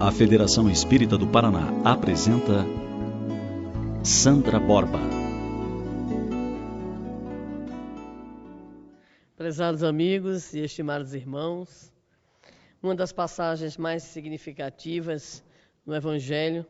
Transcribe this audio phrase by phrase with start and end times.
[0.00, 2.64] A Federação Espírita do Paraná apresenta
[4.04, 5.00] Sandra Borba.
[9.36, 11.92] Prezados amigos e estimados irmãos,
[12.80, 15.42] uma das passagens mais significativas
[15.84, 16.64] no Evangelho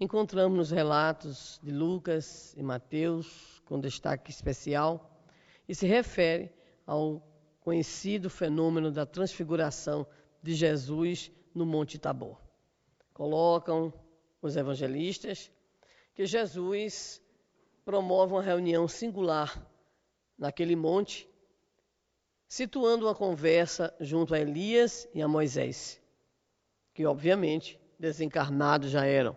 [0.00, 5.22] encontramos nos relatos de Lucas e Mateus, com destaque especial,
[5.68, 6.50] e se refere
[6.84, 7.24] ao
[7.60, 10.04] conhecido fenômeno da transfiguração
[10.42, 12.41] de Jesus no Monte Tabor.
[13.12, 13.92] Colocam
[14.40, 15.50] os evangelistas
[16.14, 17.22] que Jesus
[17.84, 19.64] promove uma reunião singular
[20.38, 21.28] naquele monte,
[22.48, 26.00] situando uma conversa junto a Elias e a Moisés,
[26.92, 29.36] que obviamente desencarnados já eram.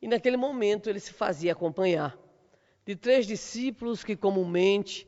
[0.00, 2.18] E naquele momento ele se fazia acompanhar
[2.84, 5.06] de três discípulos que comumente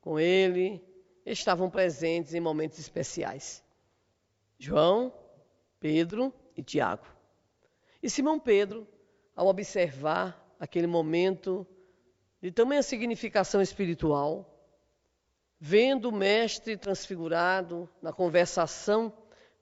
[0.00, 0.84] com ele
[1.24, 3.64] estavam presentes em momentos especiais:
[4.58, 5.12] João,
[5.78, 7.06] Pedro e Tiago.
[8.02, 8.86] E Simão Pedro,
[9.34, 11.66] ao observar aquele momento
[12.40, 14.48] de tamanha significação espiritual,
[15.58, 19.12] vendo o Mestre transfigurado na conversação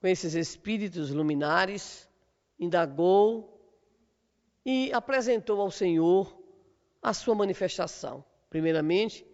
[0.01, 2.09] com esses espíritos luminares,
[2.59, 3.61] indagou
[4.65, 6.39] e apresentou ao Senhor
[7.03, 8.25] a sua manifestação.
[8.49, 9.27] Primeiramente,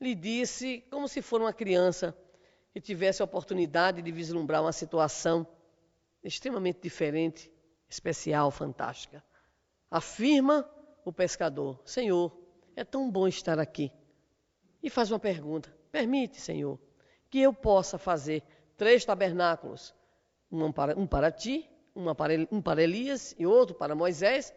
[0.00, 2.16] lhe disse como se for uma criança
[2.72, 5.46] que tivesse a oportunidade de vislumbrar uma situação
[6.28, 7.50] extremamente diferente,
[7.88, 9.24] especial, fantástica.
[9.90, 10.68] Afirma
[11.04, 12.36] o pescador: Senhor,
[12.76, 13.90] é tão bom estar aqui.
[14.82, 16.78] E faz uma pergunta: Permite, Senhor,
[17.30, 18.42] que eu possa fazer
[18.76, 19.94] três tabernáculos,
[20.50, 24.54] um para, um para ti, um para Elias e outro para Moisés,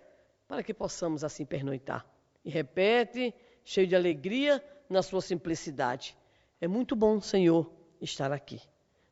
[0.48, 2.06] para que possamos assim pernoitar.
[2.44, 3.34] E repete,
[3.64, 6.18] cheio de alegria, na sua simplicidade.
[6.60, 8.62] É muito bom, Senhor, estar aqui.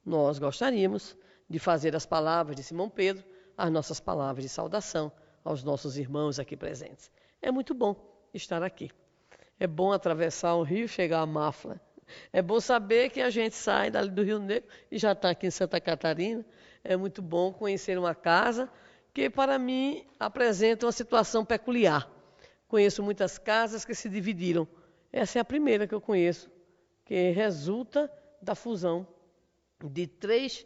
[0.05, 1.17] Nós gostaríamos
[1.49, 3.23] de fazer as palavras de Simão Pedro
[3.57, 5.11] as nossas palavras de saudação
[5.43, 7.11] aos nossos irmãos aqui presentes.
[7.41, 7.95] É muito bom
[8.33, 8.89] estar aqui.
[9.59, 11.81] É bom atravessar o rio e chegar a Mafla.
[12.31, 15.47] É bom saber que a gente sai dali do Rio Negro e já está aqui
[15.47, 16.45] em Santa Catarina.
[16.83, 18.69] É muito bom conhecer uma casa
[19.13, 22.09] que, para mim, apresenta uma situação peculiar.
[22.67, 24.65] Conheço muitas casas que se dividiram
[25.11, 26.51] essa é a primeira que eu conheço,
[27.03, 28.11] que resulta
[28.41, 29.07] da fusão
[29.83, 30.65] de três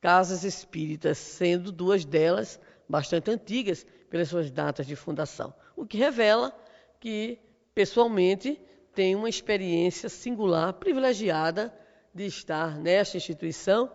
[0.00, 5.52] casas espíritas, sendo duas delas bastante antigas pelas suas datas de fundação.
[5.76, 6.56] O que revela
[7.00, 7.38] que,
[7.74, 8.60] pessoalmente,
[8.94, 11.72] tem uma experiência singular, privilegiada
[12.14, 13.92] de estar nesta instituição,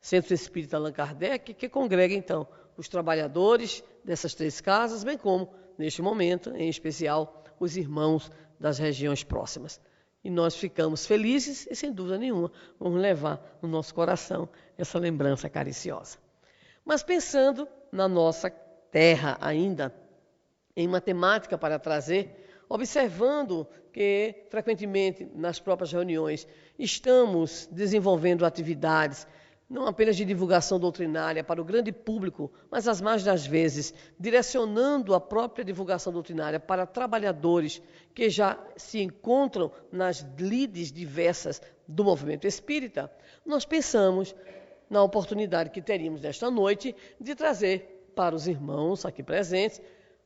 [0.00, 6.00] Centro Espírita Allan Kardec, que congrega, então, os trabalhadores dessas três casas, bem como, neste
[6.00, 9.80] momento, em especial, os irmãos das regiões próximas.
[10.22, 15.48] E nós ficamos felizes e, sem dúvida nenhuma, vamos levar no nosso coração essa lembrança
[15.48, 16.18] cariciosa.
[16.84, 18.50] Mas pensando na nossa
[18.90, 19.94] terra ainda,
[20.76, 26.46] em matemática para trazer, observando que, frequentemente, nas próprias reuniões,
[26.78, 29.26] estamos desenvolvendo atividades
[29.70, 35.14] não apenas de divulgação doutrinária para o grande público, mas as mais das vezes direcionando
[35.14, 37.80] a própria divulgação doutrinária para trabalhadores
[38.12, 43.08] que já se encontram nas lides diversas do movimento espírita,
[43.46, 44.34] nós pensamos
[44.90, 49.80] na oportunidade que teríamos nesta noite de trazer para os irmãos aqui presentes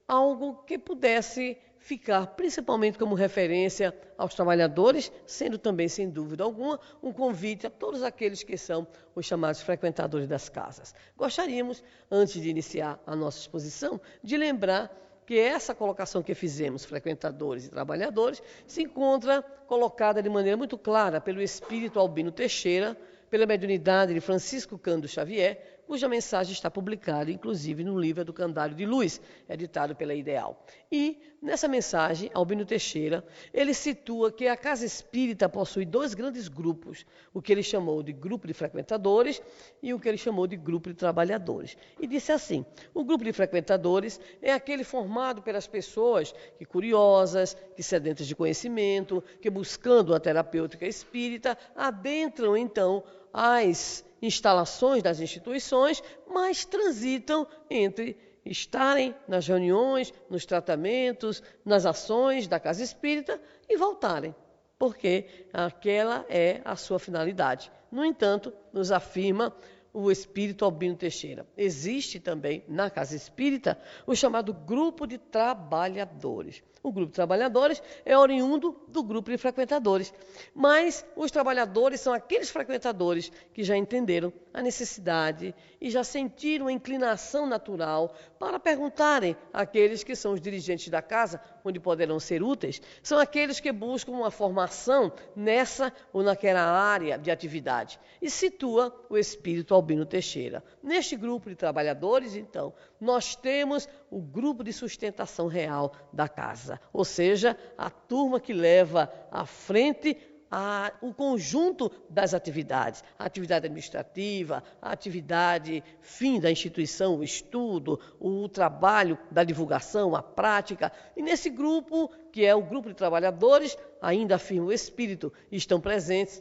[0.09, 7.12] algo que pudesse ficar principalmente como referência aos trabalhadores, sendo também, sem dúvida alguma, um
[7.12, 10.95] convite a todos aqueles que são os chamados frequentadores das casas.
[11.15, 14.91] Gostaríamos, antes de iniciar a nossa exposição, de lembrar
[15.27, 21.21] que essa colocação que fizemos, frequentadores e trabalhadores, se encontra colocada de maneira muito clara
[21.21, 22.97] pelo espírito Albino Teixeira,
[23.28, 28.75] pela mediunidade de Francisco Cândido Xavier, cuja mensagem está publicada, inclusive, no livro do Candário
[28.75, 30.65] de Luz, editado pela Ideal.
[30.91, 37.05] E, nessa mensagem, Albino Teixeira, ele situa que a casa espírita possui dois grandes grupos,
[37.33, 39.43] o que ele chamou de grupo de frequentadores
[39.83, 41.77] e o que ele chamou de grupo de trabalhadores.
[42.01, 47.83] E disse assim: o grupo de frequentadores é aquele formado pelas pessoas que, curiosas, que
[47.83, 53.03] sedentas de conhecimento, que, buscando a terapêutica espírita, adentram, então,
[53.36, 58.16] as instalações das instituições, mas transitam entre
[58.47, 64.33] estarem nas reuniões, nos tratamentos, nas ações da casa espírita e voltarem,
[64.78, 67.72] porque aquela é a sua finalidade.
[67.91, 69.53] No entanto, nos afirma
[69.95, 71.47] o espírito Albino Teixeira.
[71.57, 76.65] Existe também na Casa Espírita o chamado grupo de trabalhadores.
[76.83, 80.13] O grupo de trabalhadores é oriundo do grupo de frequentadores,
[80.53, 86.73] mas os trabalhadores são aqueles frequentadores que já entenderam a necessidade e já sentiram a
[86.73, 92.81] inclinação natural para perguntarem àqueles que são os dirigentes da casa, onde poderão ser úteis,
[93.03, 99.16] são aqueles que buscam uma formação nessa ou naquela área de atividade e situa o
[99.16, 100.63] espírito Albino Teixeira.
[100.83, 107.05] Neste grupo de trabalhadores, então, nós temos o grupo de sustentação real da casa, ou
[107.05, 114.62] seja, a turma que leva à frente a, o conjunto das atividades, a atividade administrativa,
[114.80, 120.92] a atividade fim da instituição, o estudo, o trabalho da divulgação, a prática.
[121.16, 126.41] E nesse grupo, que é o grupo de trabalhadores, ainda afirma o espírito, estão presentes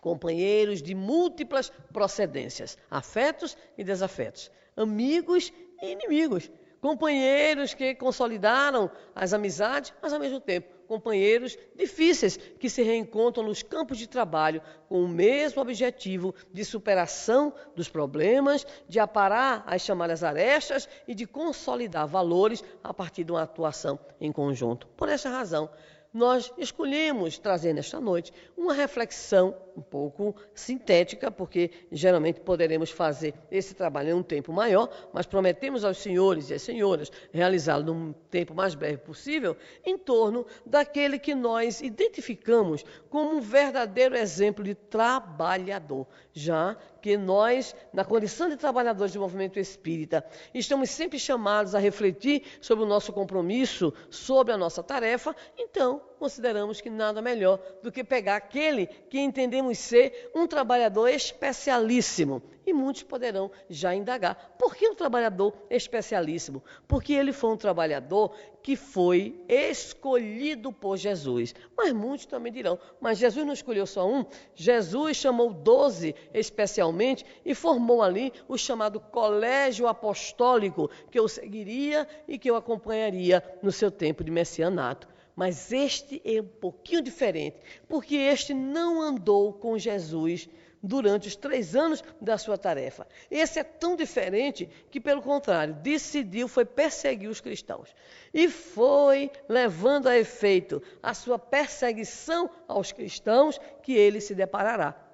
[0.00, 6.50] companheiros de múltiplas procedências, afetos e desafetos, amigos e inimigos,
[6.80, 13.62] companheiros que consolidaram as amizades, mas ao mesmo tempo companheiros difíceis que se reencontram nos
[13.62, 20.24] campos de trabalho com o mesmo objetivo de superação dos problemas, de aparar as chamadas
[20.24, 24.88] arestas e de consolidar valores a partir de uma atuação em conjunto.
[24.96, 25.70] Por essa razão,
[26.12, 33.74] nós escolhemos trazer nesta noite uma reflexão um pouco sintética, porque geralmente poderemos fazer esse
[33.74, 38.54] trabalho em um tempo maior, mas prometemos aos senhores e às senhoras realizá-lo num tempo
[38.54, 46.06] mais breve possível, em torno daquele que nós identificamos como um verdadeiro exemplo de trabalhador,
[46.32, 52.42] já que nós, na condição de trabalhadores do movimento espírita, estamos sempre chamados a refletir
[52.60, 58.04] sobre o nosso compromisso, sobre a nossa tarefa, então consideramos que nada melhor do que
[58.04, 62.42] pegar aquele que entendemos ser um trabalhador especialíssimo.
[62.66, 66.62] E muitos poderão já indagar: por que um trabalhador especialíssimo?
[66.86, 71.54] Porque ele foi um trabalhador que foi escolhido por Jesus.
[71.74, 74.24] Mas muitos também dirão: mas Jesus não escolheu só um?
[74.54, 82.38] Jesus chamou doze especialmente e formou ali o chamado colégio apostólico, que eu seguiria e
[82.38, 85.08] que eu acompanharia no seu tempo de messianato.
[85.34, 87.56] Mas este é um pouquinho diferente,
[87.88, 90.48] porque este não andou com Jesus
[90.82, 93.06] durante os três anos da sua tarefa.
[93.30, 97.94] Esse é tão diferente que, pelo contrário, decidiu, foi perseguir os cristãos.
[98.32, 105.09] E foi levando a efeito a sua perseguição aos cristãos que ele se deparará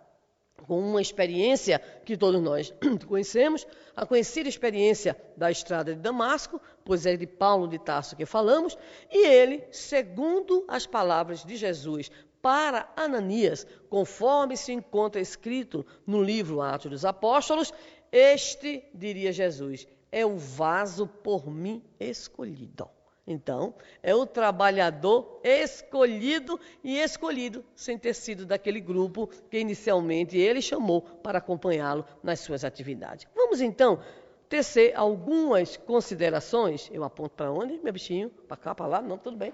[0.67, 2.73] com uma experiência que todos nós
[3.07, 8.27] conhecemos, a conhecida experiência da estrada de Damasco, pois é de Paulo de Tarso que
[8.27, 8.77] falamos,
[9.11, 12.11] e ele, segundo as palavras de Jesus
[12.41, 17.73] para Ananias, conforme se encontra escrito no livro Atos dos Apóstolos,
[18.13, 22.96] este, diria Jesus, é o vaso por mim escolhido.
[23.27, 30.63] Então, é o trabalhador escolhido e escolhido sem ter sido daquele grupo que inicialmente ele
[30.63, 33.27] chamou para acompanhá-lo nas suas atividades.
[33.35, 34.01] Vamos então
[34.49, 36.89] tecer algumas considerações.
[36.93, 38.31] Eu aponto para onde, meu bichinho?
[38.31, 39.03] Para cá, para lá?
[39.03, 39.53] Não, tudo bem.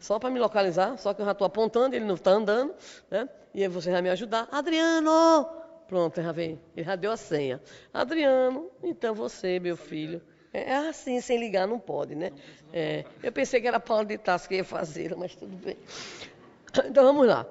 [0.00, 2.74] Só para me localizar, só que eu já estou apontando, ele não está andando,
[3.08, 3.28] né?
[3.54, 4.48] E aí você vai me ajudar.
[4.50, 5.46] Adriano!
[5.86, 6.60] Pronto, já vem.
[6.76, 7.60] Ele já deu a senha.
[7.92, 10.20] Adriano, então você, meu filho
[10.52, 12.32] é, é assim, sem ligar não pode, né?
[12.72, 15.76] É, eu pensei que era Paulo de Tarso que ia fazer, mas tudo bem.
[16.84, 17.46] Então vamos lá.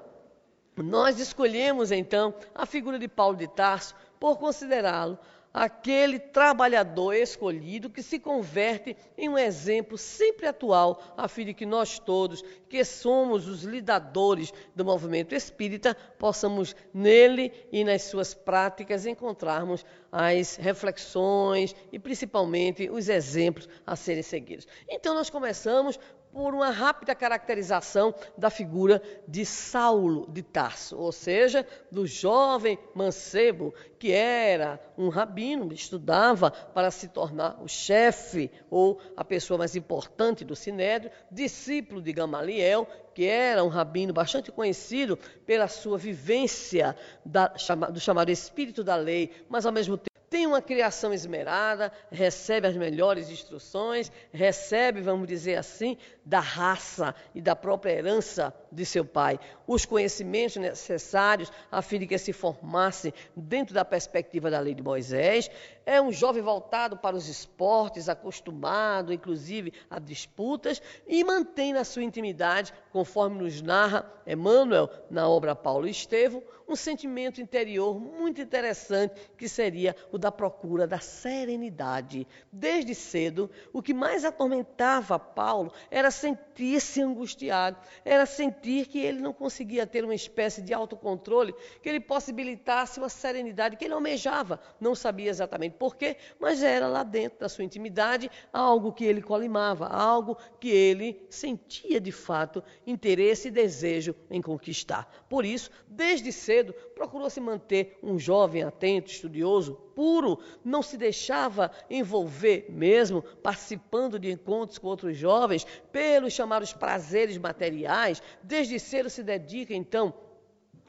[0.76, 5.18] Nós escolhemos então a figura de Paulo de Tarso por considerá-lo
[5.52, 11.66] aquele trabalhador escolhido que se converte em um exemplo sempre atual, a fim de que
[11.66, 19.04] nós todos, que somos os lidadores do movimento espírita, possamos nele e nas suas práticas
[19.04, 24.66] encontrarmos as reflexões e principalmente os exemplos a serem seguidos.
[24.88, 25.98] Então nós começamos
[26.32, 33.74] por uma rápida caracterização da figura de Saulo de Tarso, ou seja, do jovem mancebo
[33.98, 40.44] que era um rabino, estudava para se tornar o chefe ou a pessoa mais importante
[40.44, 47.52] do sinédrio, discípulo de Gamaliel, que era um rabino bastante conhecido pela sua vivência da,
[47.92, 52.74] do chamado espírito da lei, mas ao mesmo tempo tem uma criação esmerada, recebe as
[52.74, 59.38] melhores instruções, recebe, vamos dizer assim, da raça e da própria herança de seu pai,
[59.66, 64.82] os conhecimentos necessários a fim de que se formasse dentro da perspectiva da lei de
[64.82, 65.50] Moisés.
[65.84, 72.04] É um jovem voltado para os esportes, acostumado, inclusive, a disputas, e mantém na sua
[72.04, 79.14] intimidade, conforme nos narra Emmanuel na obra Paulo e Estevão, um sentimento interior muito interessante
[79.36, 82.26] que seria o da procura da serenidade.
[82.50, 89.34] Desde cedo, o que mais atormentava Paulo era sentir-se angustiado, era sentir que ele não
[89.34, 94.58] conseguia ter uma espécie de autocontrole que lhe possibilitasse uma serenidade que ele almejava.
[94.80, 99.88] Não sabia exatamente porquê, mas era lá dentro da sua intimidade algo que ele colimava,
[99.88, 105.06] algo que ele sentia de fato interesse e desejo em conquistar.
[105.28, 106.61] Por isso, desde cedo,
[106.94, 114.30] procurou se manter um jovem atento, estudioso, puro, não se deixava envolver mesmo, participando de
[114.30, 120.12] encontros com outros jovens, pelos chamados prazeres materiais, desde cedo se dedica então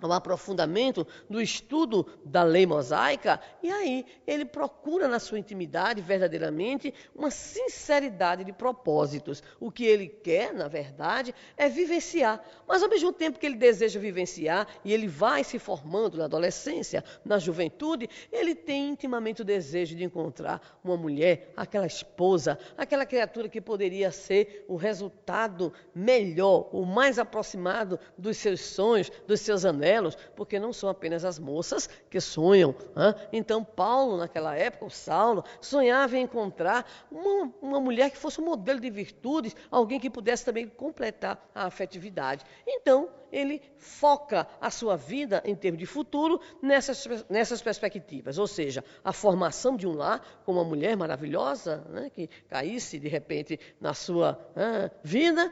[0.03, 6.93] ao aprofundamento do estudo da lei mosaica, e aí ele procura na sua intimidade verdadeiramente
[7.15, 9.41] uma sinceridade de propósitos.
[9.59, 13.99] O que ele quer, na verdade, é vivenciar, mas ao mesmo tempo que ele deseja
[13.99, 19.95] vivenciar e ele vai se formando na adolescência, na juventude, ele tem intimamente o desejo
[19.95, 26.85] de encontrar uma mulher, aquela esposa, aquela criatura que poderia ser o resultado melhor, o
[26.85, 29.92] mais aproximado dos seus sonhos, dos seus anéis
[30.35, 32.75] porque não são apenas as moças que sonham.
[32.95, 33.15] Hein?
[33.31, 38.45] Então, Paulo, naquela época, o Saulo, sonhava em encontrar uma, uma mulher que fosse um
[38.45, 42.43] modelo de virtudes, alguém que pudesse também completar a afetividade.
[42.67, 48.83] Então, ele foca a sua vida em termos de futuro nessas, nessas perspectivas, ou seja,
[49.03, 53.95] a formação de um lar com uma mulher maravilhosa, né, que caísse de repente na
[53.95, 55.51] sua ah, vida,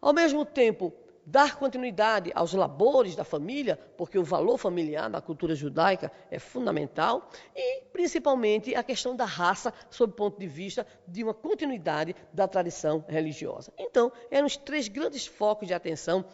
[0.00, 0.92] ao mesmo tempo
[1.26, 7.30] dar continuidade aos labores da família, porque o valor familiar na cultura judaica é fundamental,
[7.54, 12.46] e principalmente a questão da raça, sob o ponto de vista de uma continuidade da
[12.46, 13.72] tradição religiosa.
[13.78, 16.24] Então, eram os três grandes focos de atenção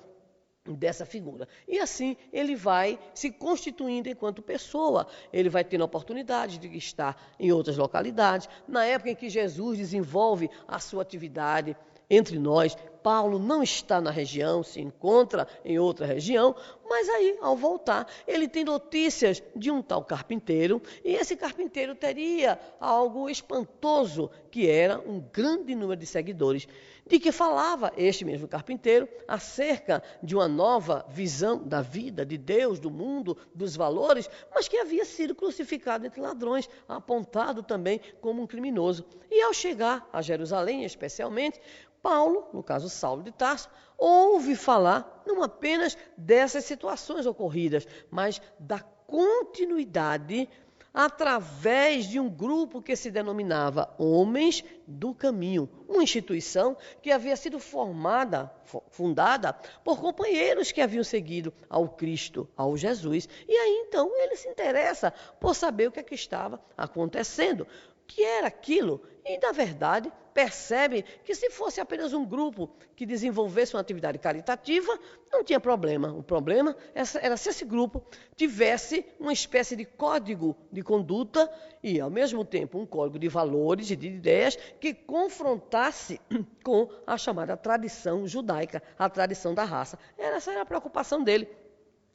[0.67, 1.49] dessa figura.
[1.67, 5.07] E assim ele vai se constituindo enquanto pessoa.
[5.33, 8.49] Ele vai tendo a oportunidade de estar em outras localidades.
[8.69, 11.77] Na época em que Jesus desenvolve a sua atividade
[12.09, 12.77] entre nós.
[13.03, 16.55] Paulo não está na região, se encontra em outra região,
[16.89, 22.59] mas aí, ao voltar, ele tem notícias de um tal carpinteiro, e esse carpinteiro teria
[22.81, 26.67] algo espantoso, que era um grande número de seguidores,
[27.07, 32.79] de que falava este mesmo carpinteiro acerca de uma nova visão da vida, de Deus,
[32.79, 38.47] do mundo, dos valores, mas que havia sido crucificado entre ladrões, apontado também como um
[38.47, 39.05] criminoso.
[39.31, 41.61] E ao chegar a Jerusalém, especialmente,
[42.03, 48.81] Paulo, no caso Saulo de Tarso, ouve falar não apenas dessas situações ocorridas, mas da
[48.81, 50.49] continuidade
[50.93, 57.59] através de um grupo que se denominava Homens do Caminho, uma instituição que havia sido
[57.59, 58.53] formada,
[58.91, 59.53] fundada
[59.85, 63.29] por companheiros que haviam seguido ao Cristo, ao Jesus.
[63.49, 67.67] E aí então ele se interessa por saber o que, é que estava acontecendo
[68.11, 73.75] que era aquilo e, na verdade, percebe que se fosse apenas um grupo que desenvolvesse
[73.75, 74.99] uma atividade caritativa,
[75.33, 76.13] não tinha problema.
[76.13, 78.03] O problema era se esse grupo
[78.35, 81.49] tivesse uma espécie de código de conduta
[81.83, 86.21] e, ao mesmo tempo, um código de valores e de ideias que confrontasse
[86.65, 89.99] com a chamada tradição judaica, a tradição da raça.
[90.19, 91.49] Essa era a preocupação dele.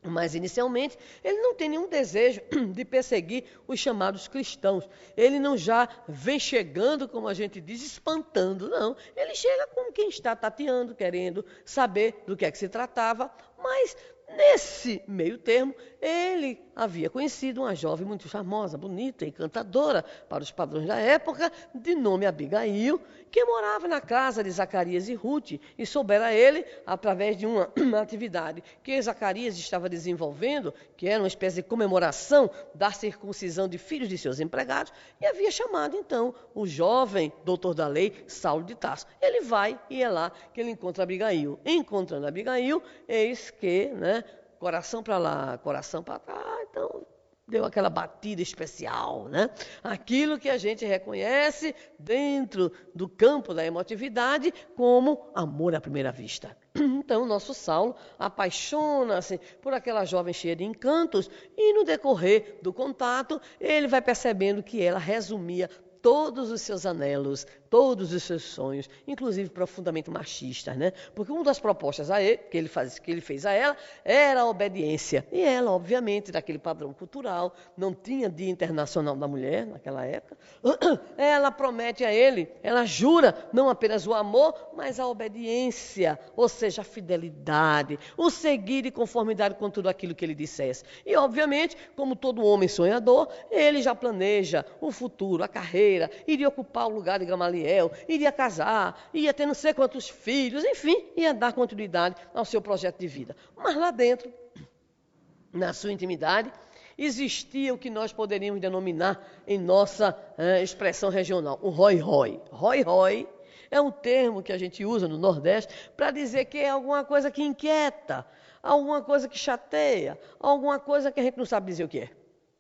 [0.10, 2.42] Mas inicialmente ele não tem nenhum desejo
[2.74, 4.88] de perseguir os chamados cristãos.
[5.16, 8.96] Ele não já vem chegando, como a gente diz, espantando, não.
[9.16, 13.96] Ele chega como quem está tateando, querendo saber do que é que se tratava, mas
[14.28, 15.74] Nesse meio termo,
[16.06, 21.96] ele havia conhecido uma jovem muito charmosa, bonita, encantadora para os padrões da época, de
[21.96, 27.48] nome Abigail, que morava na casa de Zacarias e Ruth, e soubera ele, através de
[27.48, 33.68] uma, uma atividade que Zacarias estava desenvolvendo, que era uma espécie de comemoração da circuncisão
[33.68, 38.64] de filhos de seus empregados, e havia chamado então o jovem doutor da lei, Saulo
[38.64, 39.08] de Tarso.
[39.20, 41.60] Ele vai e é lá que ele encontra Abigail.
[41.66, 44.24] Encontrando Abigail, eis que, né,
[44.60, 46.58] coração para lá, coração para cá.
[46.70, 47.06] Então,
[47.48, 49.50] deu aquela batida especial, né?
[49.84, 56.56] Aquilo que a gente reconhece dentro do campo da emotividade como amor à primeira vista.
[57.06, 63.40] Então, nosso Saulo apaixona-se por aquela jovem cheia de encantos e no decorrer do contato,
[63.60, 65.70] ele vai percebendo que ela resumia
[66.06, 70.94] todos os seus anelos, todos os seus sonhos, inclusive profundamente machistas, né?
[71.16, 74.42] Porque uma das propostas a ele, que ele, faz, que ele fez a ela era
[74.42, 75.26] a obediência.
[75.32, 80.38] E ela, obviamente, daquele padrão cultural, não tinha Dia Internacional da Mulher naquela época.
[81.18, 86.82] Ela promete a ele, ela jura não apenas o amor, mas a obediência, ou seja,
[86.82, 90.84] a fidelidade, o seguir de conformidade com tudo aquilo que ele dissesse.
[91.06, 95.95] E, obviamente, como todo homem sonhador, ele já planeja o futuro, a carreira
[96.28, 101.10] iria ocupar o lugar de Gamaliel, iria casar, ia ter não sei quantos filhos, enfim,
[101.16, 103.36] ia dar continuidade ao seu projeto de vida.
[103.56, 104.32] Mas lá dentro,
[105.54, 106.52] na sua intimidade,
[106.98, 112.42] existia o que nós poderíamos denominar em nossa eh, expressão regional, o roi-roi.
[112.52, 113.28] Roi-roi
[113.70, 117.30] é um termo que a gente usa no Nordeste para dizer que é alguma coisa
[117.30, 118.26] que inquieta,
[118.62, 122.10] alguma coisa que chateia, alguma coisa que a gente não sabe dizer o que é.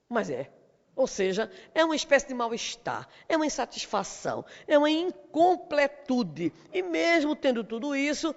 [0.09, 0.49] Mas é.
[0.95, 6.53] Ou seja, é uma espécie de mal-estar, é uma insatisfação, é uma incompletude.
[6.73, 8.33] E mesmo tendo tudo isso,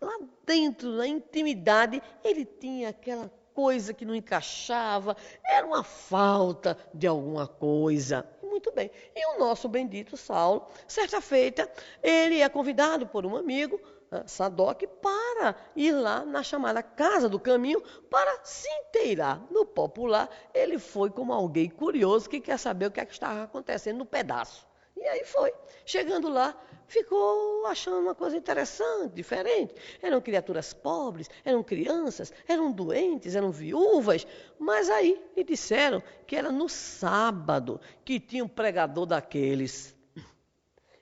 [0.00, 7.06] lá dentro, na intimidade, ele tinha aquela coisa que não encaixava, era uma falta de
[7.06, 8.26] alguma coisa.
[8.42, 8.90] Muito bem.
[9.14, 11.70] E o nosso bendito Saulo, certa feita,
[12.02, 13.80] ele é convidado por um amigo
[14.26, 19.42] Sadoc para ir lá na chamada Casa do Caminho para se inteirar.
[19.50, 23.42] No popular, ele foi como alguém curioso que quer saber o que, é que estava
[23.42, 24.66] acontecendo no pedaço.
[24.96, 25.52] E aí foi.
[25.84, 26.56] Chegando lá,
[26.86, 29.74] ficou achando uma coisa interessante, diferente.
[30.00, 34.26] Eram criaturas pobres, eram crianças, eram doentes, eram viúvas.
[34.58, 39.93] Mas aí lhe disseram que era no sábado que tinha um pregador daqueles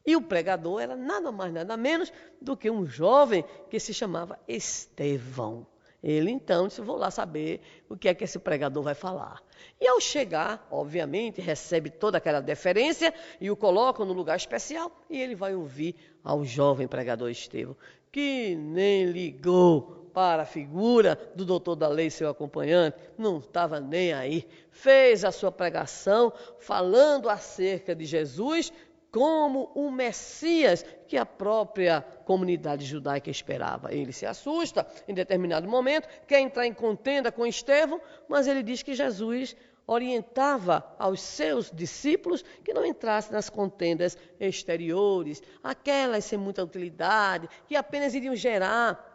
[0.04, 4.38] e o pregador era nada mais, nada menos do que um jovem que se chamava
[4.49, 5.66] Estevão.
[6.02, 9.40] Ele então disse: Vou lá saber o que é que esse pregador vai falar.
[9.80, 14.90] E ao chegar, obviamente, recebe toda aquela deferência e o colocam no lugar especial.
[15.09, 15.94] E ele vai ouvir
[16.25, 17.76] ao jovem pregador Estevão,
[18.11, 24.12] que nem ligou para a figura do doutor da lei, seu acompanhante, não estava nem
[24.12, 24.47] aí.
[24.71, 28.73] Fez a sua pregação falando acerca de Jesus
[29.12, 33.92] como o Messias que a própria comunidade judaica esperava.
[33.92, 38.83] Ele se assusta em determinado momento, quer entrar em contenda com Estevão, mas ele diz
[38.83, 39.54] que Jesus
[39.87, 47.76] orientava aos seus discípulos que não entrassem nas contendas exteriores, aquelas sem muita utilidade, que
[47.76, 49.12] apenas iriam gerar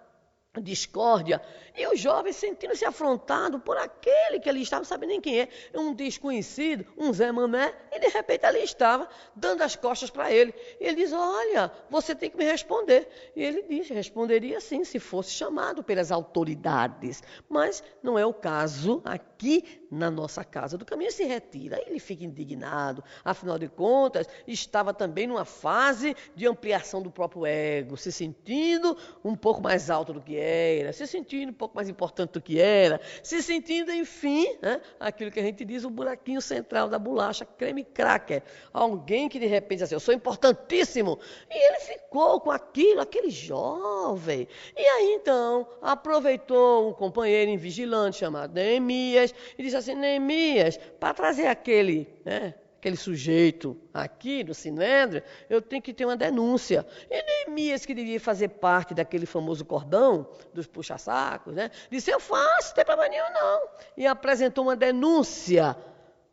[0.62, 1.42] discórdia.
[1.76, 5.50] E o jovem sentindo-se afrontado por aquele que ali estava, não sabe nem quem é,
[5.76, 10.54] um desconhecido, um Zé Mané, e de repente ali estava, dando as costas para ele.
[10.80, 13.08] E ele diz: Olha, você tem que me responder.
[13.36, 17.22] E ele diz: Responderia sim, se fosse chamado pelas autoridades.
[17.48, 21.12] Mas não é o caso aqui na nossa casa do caminho.
[21.12, 21.80] Se retira.
[21.86, 23.04] Ele fica indignado.
[23.24, 29.36] Afinal de contas, estava também numa fase de ampliação do próprio ego, se sentindo um
[29.36, 33.00] pouco mais alto do que era, se sentindo um pouco mais importante do que era,
[33.22, 37.84] se sentindo, enfim, né, aquilo que a gente diz, o buraquinho central da bolacha, creme
[37.84, 38.44] cracker.
[38.74, 41.20] Alguém que de repente diz assim, eu sou importantíssimo.
[41.50, 44.48] E ele ficou com aquilo, aquele jovem.
[44.76, 51.48] E aí então, aproveitou um companheiro invigilante chamado Neemias e disse assim, Neemias, para trazer
[51.48, 56.86] aquele, né, aquele sujeito aqui no Sinédrio, eu tenho que ter uma denúncia.
[57.10, 61.72] E Neemias, que devia fazer parte daquele famoso cordão dos puxa-sacos, né?
[61.90, 63.68] Disse, eu faço, não tem problema nenhum não.
[63.98, 65.76] E apresentou uma denúncia.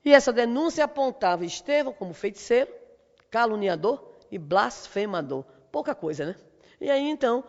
[0.04, 2.70] E essa denúncia apontava Estevão como feiticeiro,
[3.30, 5.44] caluniador e blasfemador.
[5.72, 6.36] Pouca coisa, né?
[6.80, 7.42] E aí então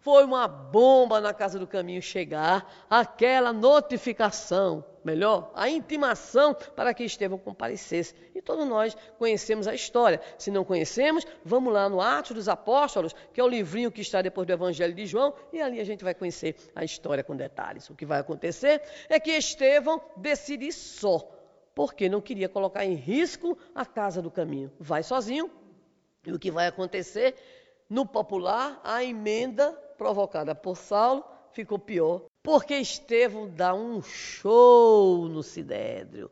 [0.00, 7.04] foi uma bomba na casa do caminho chegar aquela notificação, melhor, a intimação para que
[7.04, 8.14] Estevão comparecesse.
[8.34, 10.20] E todos nós conhecemos a história.
[10.38, 14.22] Se não conhecemos, vamos lá no Atos dos Apóstolos, que é o livrinho que está
[14.22, 17.88] depois do Evangelho de João, e ali a gente vai conhecer a história com detalhes.
[17.90, 21.18] O que vai acontecer é que Estevão decide ir só,
[21.74, 24.72] porque não queria colocar em risco a casa do caminho.
[24.78, 25.50] Vai sozinho,
[26.26, 27.34] e o que vai acontecer?
[27.88, 35.42] No popular, a emenda provocada por Saulo ficou pior, porque Estevão dá um show no
[35.42, 36.30] Sinédrio.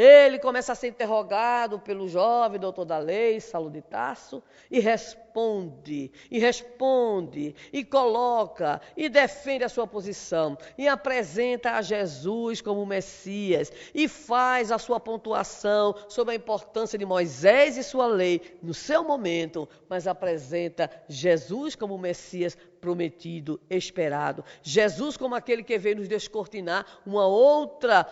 [0.00, 6.12] Ele começa a ser interrogado pelo jovem doutor da lei, Saulo de Tarso, e responde,
[6.30, 13.72] e responde, e coloca, e defende a sua posição, e apresenta a Jesus como Messias,
[13.92, 19.02] e faz a sua pontuação sobre a importância de Moisés e sua lei no seu
[19.02, 24.44] momento, mas apresenta Jesus como Messias prometido, esperado.
[24.62, 28.06] Jesus como aquele que veio nos descortinar uma outra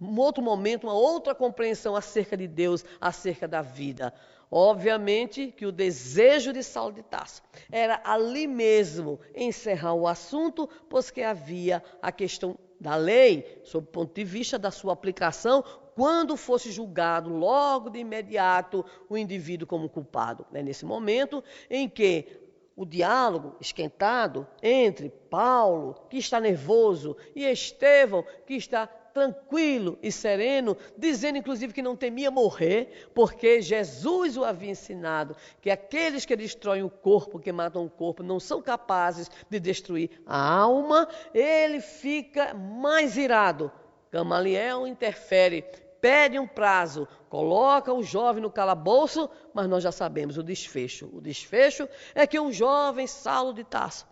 [0.00, 4.14] um outro momento, uma outra compreensão acerca de Deus, acerca da vida.
[4.50, 11.10] Obviamente que o desejo de Saulo de Tarso era ali mesmo encerrar o assunto, pois
[11.10, 15.62] que havia a questão da lei, sob o ponto de vista da sua aplicação,
[15.94, 20.46] quando fosse julgado logo de imediato o indivíduo como culpado.
[20.52, 22.40] É nesse momento em que
[22.74, 30.76] o diálogo esquentado entre Paulo, que está nervoso, e Estevão, que está tranquilo e sereno,
[30.96, 36.82] dizendo inclusive que não temia morrer, porque Jesus o havia ensinado que aqueles que destroem
[36.82, 42.54] o corpo, que matam o corpo, não são capazes de destruir a alma, ele fica
[42.54, 43.70] mais irado.
[44.10, 45.64] Gamaliel interfere,
[46.00, 51.08] pede um prazo, coloca o jovem no calabouço, mas nós já sabemos o desfecho.
[51.12, 54.10] O desfecho é que um jovem Saulo de Tarso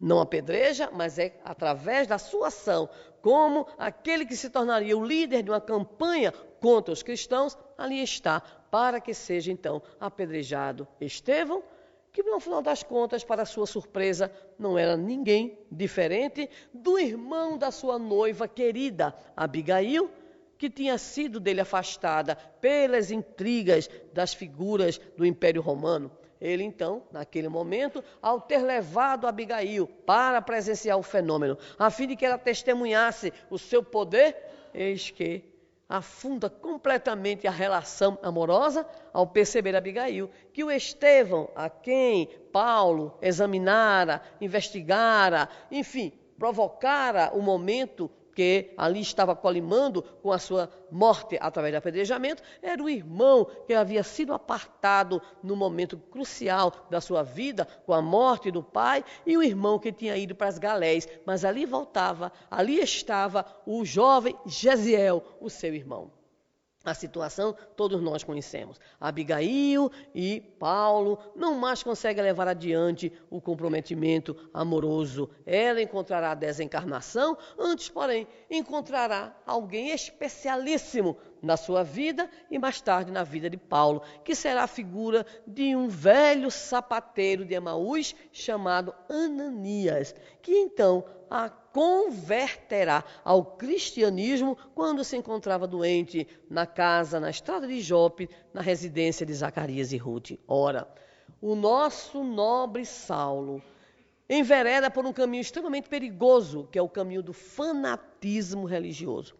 [0.00, 2.88] não apedreja, mas é através da sua ação,
[3.22, 8.40] como aquele que se tornaria o líder de uma campanha contra os cristãos, ali está,
[8.70, 11.62] para que seja então apedrejado Estevão,
[12.12, 17.70] que no final das contas, para sua surpresa, não era ninguém diferente do irmão da
[17.70, 20.10] sua noiva querida, Abigail,
[20.58, 26.10] que tinha sido dele afastada pelas intrigas das figuras do Império Romano.
[26.40, 32.16] Ele então, naquele momento, ao ter levado Abigail para presenciar o fenômeno, a fim de
[32.16, 34.36] que ela testemunhasse o seu poder,
[34.72, 35.44] eis que
[35.86, 44.22] afunda completamente a relação amorosa ao perceber Abigail que o Estevão, a quem Paulo examinara,
[44.40, 51.76] investigara, enfim, provocara o momento que ali estava colimando com a sua morte através do
[51.76, 57.92] apedrejamento, era o irmão que havia sido apartado no momento crucial da sua vida, com
[57.92, 61.66] a morte do pai, e o irmão que tinha ido para as galés, mas ali
[61.66, 66.19] voltava, ali estava o jovem Gesiel, o seu irmão.
[66.82, 68.80] A situação todos nós conhecemos.
[68.98, 75.28] Abigail e Paulo não mais conseguem levar adiante o comprometimento amoroso.
[75.44, 83.12] Ela encontrará a desencarnação, antes, porém, encontrará alguém especialíssimo na sua vida e mais tarde
[83.12, 88.94] na vida de Paulo, que será a figura de um velho sapateiro de Emaús chamado
[89.06, 97.68] Ananias, que então a converterá ao cristianismo quando se encontrava doente na casa, na estrada
[97.68, 100.32] de Jope, na residência de Zacarias e Ruth.
[100.48, 100.88] Ora,
[101.40, 103.62] o nosso nobre Saulo
[104.28, 109.34] envereda por um caminho extremamente perigoso, que é o caminho do fanatismo religioso.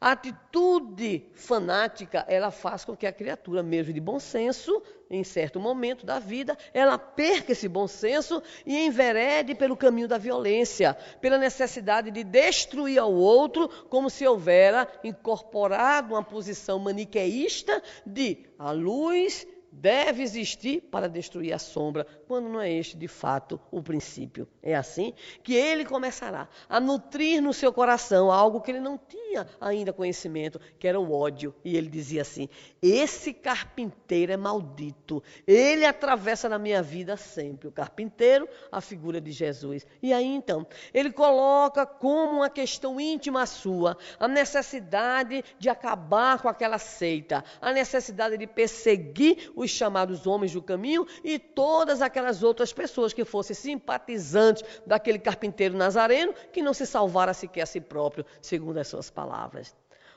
[0.00, 5.58] A atitude fanática, ela faz com que a criatura, mesmo de bom senso, em certo
[5.58, 11.38] momento da vida, ela perca esse bom senso e enverede pelo caminho da violência, pela
[11.38, 19.46] necessidade de destruir ao outro, como se houvera incorporado uma posição maniqueísta de a luz
[19.70, 24.48] deve existir para destruir a sombra, quando não é este de fato o princípio.
[24.62, 29.27] É assim que ele começará a nutrir no seu coração algo que ele não tinha
[29.60, 31.54] ainda conhecimento, que era o ódio.
[31.64, 32.48] E ele dizia assim:
[32.80, 37.68] Esse carpinteiro é maldito, ele atravessa na minha vida sempre.
[37.68, 39.86] O carpinteiro, a figura de Jesus.
[40.02, 46.48] E aí então, ele coloca como uma questão íntima sua a necessidade de acabar com
[46.48, 52.72] aquela seita, a necessidade de perseguir os chamados homens do caminho e todas aquelas outras
[52.72, 58.24] pessoas que fossem simpatizantes daquele carpinteiro nazareno que não se salvara sequer a si próprio,
[58.40, 59.17] segundo as suas palavras.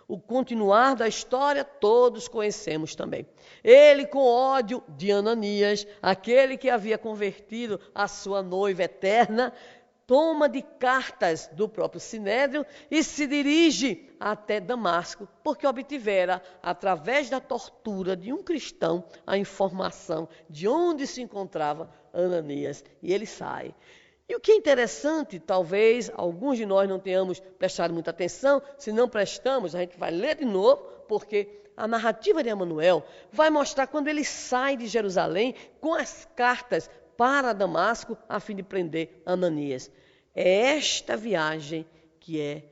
[0.08, 3.26] O continuar da história todos conhecemos também.
[3.64, 9.54] Ele, com ódio de Ananias, aquele que havia convertido a sua noiva eterna,
[10.06, 17.40] toma de cartas do próprio Sinédrio e se dirige até Damasco, porque obtivera, através da
[17.40, 22.84] tortura de um cristão, a informação de onde se encontrava Ananias.
[23.02, 23.74] E ele sai.
[24.32, 28.90] E o que é interessante, talvez alguns de nós não tenhamos prestado muita atenção, se
[28.90, 33.88] não prestamos, a gente vai ler de novo, porque a narrativa de Emanuel vai mostrar
[33.88, 39.92] quando ele sai de Jerusalém com as cartas para Damasco a fim de prender Ananias.
[40.34, 41.86] É esta viagem
[42.18, 42.64] que é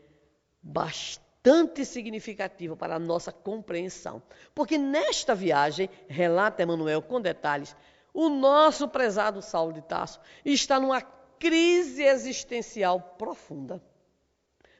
[0.64, 4.24] bastante significativa para a nossa compreensão.
[4.56, 7.76] Porque nesta viagem, relata Emmanuel com detalhes,
[8.14, 13.82] o nosso prezado Saulo de Tarso está numa crise existencial profunda.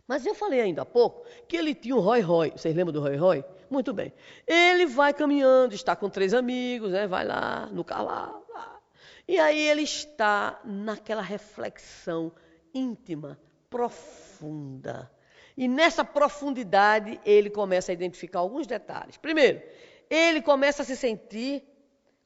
[0.08, 2.52] Mas eu falei ainda há pouco que ele tinha um Roy Roy.
[2.52, 3.46] Vocês lembram do Roy Roy?
[3.70, 4.12] Muito bem.
[4.48, 7.06] Ele vai caminhando, está com três amigos, né?
[7.06, 8.42] vai lá no carro lá.
[9.28, 12.32] E aí ele está naquela reflexão
[12.74, 15.12] íntima, profunda.
[15.56, 19.18] E nessa profundidade ele começa a identificar alguns detalhes.
[19.18, 19.62] Primeiro,
[20.10, 21.64] ele começa a se sentir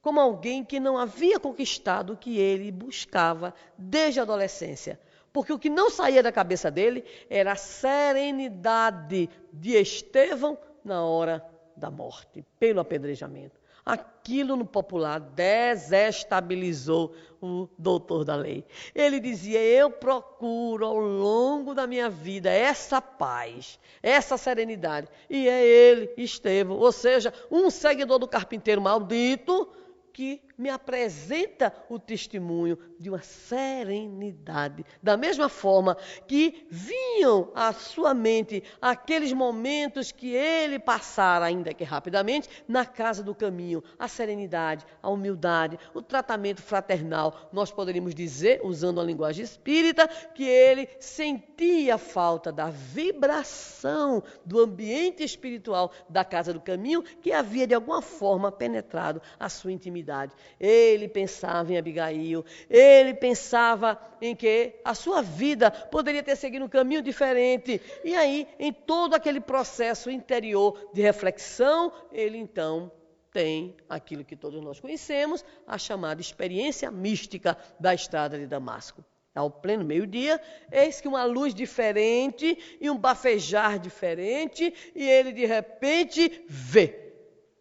[0.04, 5.00] como alguém que não havia conquistado o que ele buscava desde a adolescência.
[5.32, 11.44] Porque o que não saía da cabeça dele era a serenidade de Estevão na hora
[11.76, 13.64] da morte, pelo apedrejamento.
[13.86, 18.66] Aquilo no popular desestabilizou o doutor da lei.
[18.94, 25.08] Ele dizia: Eu procuro ao longo da minha vida essa paz, essa serenidade.
[25.30, 29.70] E é ele, Estevão, ou seja, um seguidor do carpinteiro maldito
[30.14, 34.86] que me apresenta o testemunho de uma serenidade.
[35.02, 41.84] Da mesma forma que vinham à sua mente aqueles momentos que ele passara, ainda que
[41.84, 43.84] rapidamente, na casa do caminho.
[44.00, 47.50] A serenidade, a humildade, o tratamento fraternal.
[47.52, 55.24] Nós poderíamos dizer, usando a linguagem espírita, que ele sentia falta da vibração do ambiente
[55.24, 60.32] espiritual da casa do caminho que havia de alguma forma penetrado a sua intimidade.
[60.60, 66.70] Ele pensava em Abigail, ele pensava em que a sua vida poderia ter seguido um
[66.70, 67.82] caminho diferente.
[68.04, 72.92] E aí, em todo aquele processo interior de reflexão, ele então
[73.32, 79.04] tem aquilo que todos nós conhecemos, a chamada experiência mística da estrada de Damasco.
[79.36, 80.40] Ao pleno meio-dia,
[80.72, 87.12] eis que uma luz diferente e um bafejar diferente, e ele de repente vê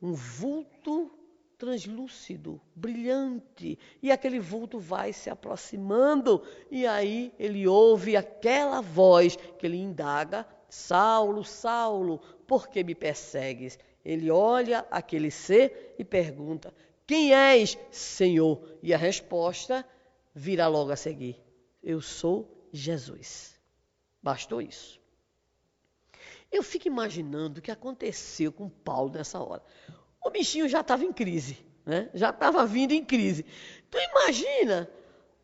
[0.03, 1.11] um vulto
[1.63, 9.65] translúcido, brilhante, e aquele vulto vai se aproximando, e aí ele ouve aquela voz que
[9.65, 13.79] ele indaga: Saulo, Saulo, por que me persegues?
[14.05, 16.75] Ele olha aquele ser e pergunta:
[17.07, 18.61] Quem és, Senhor?
[18.83, 19.87] E a resposta
[20.35, 21.41] virá logo a seguir:
[21.81, 23.55] Eu sou Jesus.
[24.21, 25.01] Bastou isso.
[26.51, 29.63] Eu fico imaginando o que aconteceu com Paulo nessa hora
[30.25, 32.09] o bichinho já estava em crise, né?
[32.15, 33.45] já estava vindo em crise.
[33.91, 34.89] Tu imagina,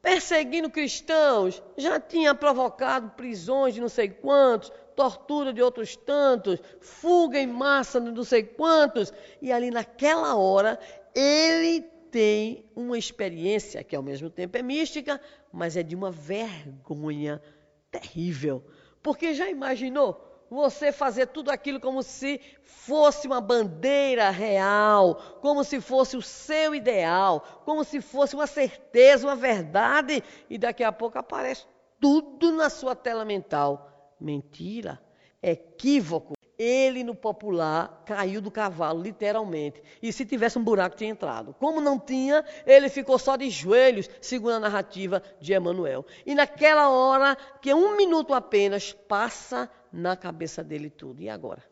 [0.01, 7.39] perseguindo cristãos, já tinha provocado prisões de não sei quantos, tortura de outros tantos, fuga
[7.39, 10.79] em massa de não sei quantos, e ali naquela hora
[11.15, 15.21] ele tem uma experiência que ao mesmo tempo é mística,
[15.53, 17.43] mas é de uma vergonha
[17.91, 18.65] terrível.
[19.03, 20.28] Porque já imaginou?
[20.51, 26.75] Você fazer tudo aquilo como se fosse uma bandeira real, como se fosse o seu
[26.75, 31.67] ideal, como se fosse uma certeza, uma verdade, e daqui a pouco aparece
[32.01, 34.17] tudo na sua tela mental.
[34.21, 35.01] Mentira,
[35.43, 36.38] equívoco.
[36.59, 39.81] Ele, no popular, caiu do cavalo, literalmente.
[40.03, 41.55] E se tivesse um buraco, tinha entrado.
[41.55, 46.05] Como não tinha, ele ficou só de joelhos, segundo a narrativa de Emmanuel.
[46.27, 51.23] E naquela hora, que um minuto apenas, passa na cabeça dele tudo.
[51.23, 51.63] E agora?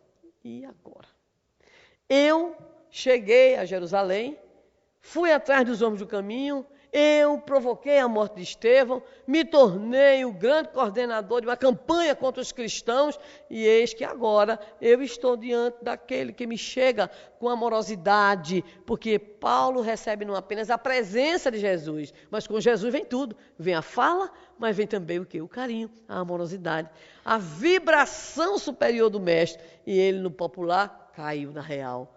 [0.44, 1.08] E agora?
[2.08, 2.56] Eu
[2.88, 4.38] cheguei a Jerusalém,
[5.00, 6.64] fui atrás dos homens do caminho,
[6.98, 12.40] eu provoquei a morte de Estevão, me tornei o grande coordenador de uma campanha contra
[12.40, 18.64] os cristãos, e eis que agora eu estou diante daquele que me chega com amorosidade,
[18.86, 23.36] porque Paulo recebe não apenas a presença de Jesus, mas com Jesus vem tudo.
[23.58, 25.42] Vem a fala, mas vem também o que?
[25.42, 26.88] O carinho, a amorosidade,
[27.22, 29.62] a vibração superior do mestre.
[29.86, 32.15] E ele, no popular, caiu na real.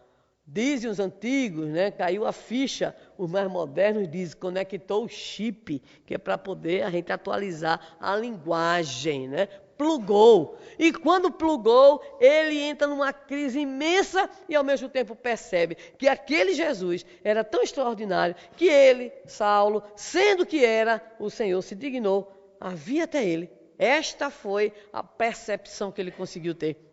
[0.52, 6.16] Dizem os antigos, né, caiu a ficha, os mais modernos dizem, conectou o chip, que
[6.16, 9.46] é para poder a gente atualizar a linguagem, né?
[9.78, 10.58] Plugou.
[10.80, 16.56] E quando plugou, ele entra numa crise imensa e ao mesmo tempo percebe que aquele
[16.56, 22.70] Jesus era tão extraordinário que ele, Saulo, sendo que era, o Senhor se dignou a
[22.70, 23.52] vir até ele.
[23.78, 26.89] Esta foi a percepção que ele conseguiu ter.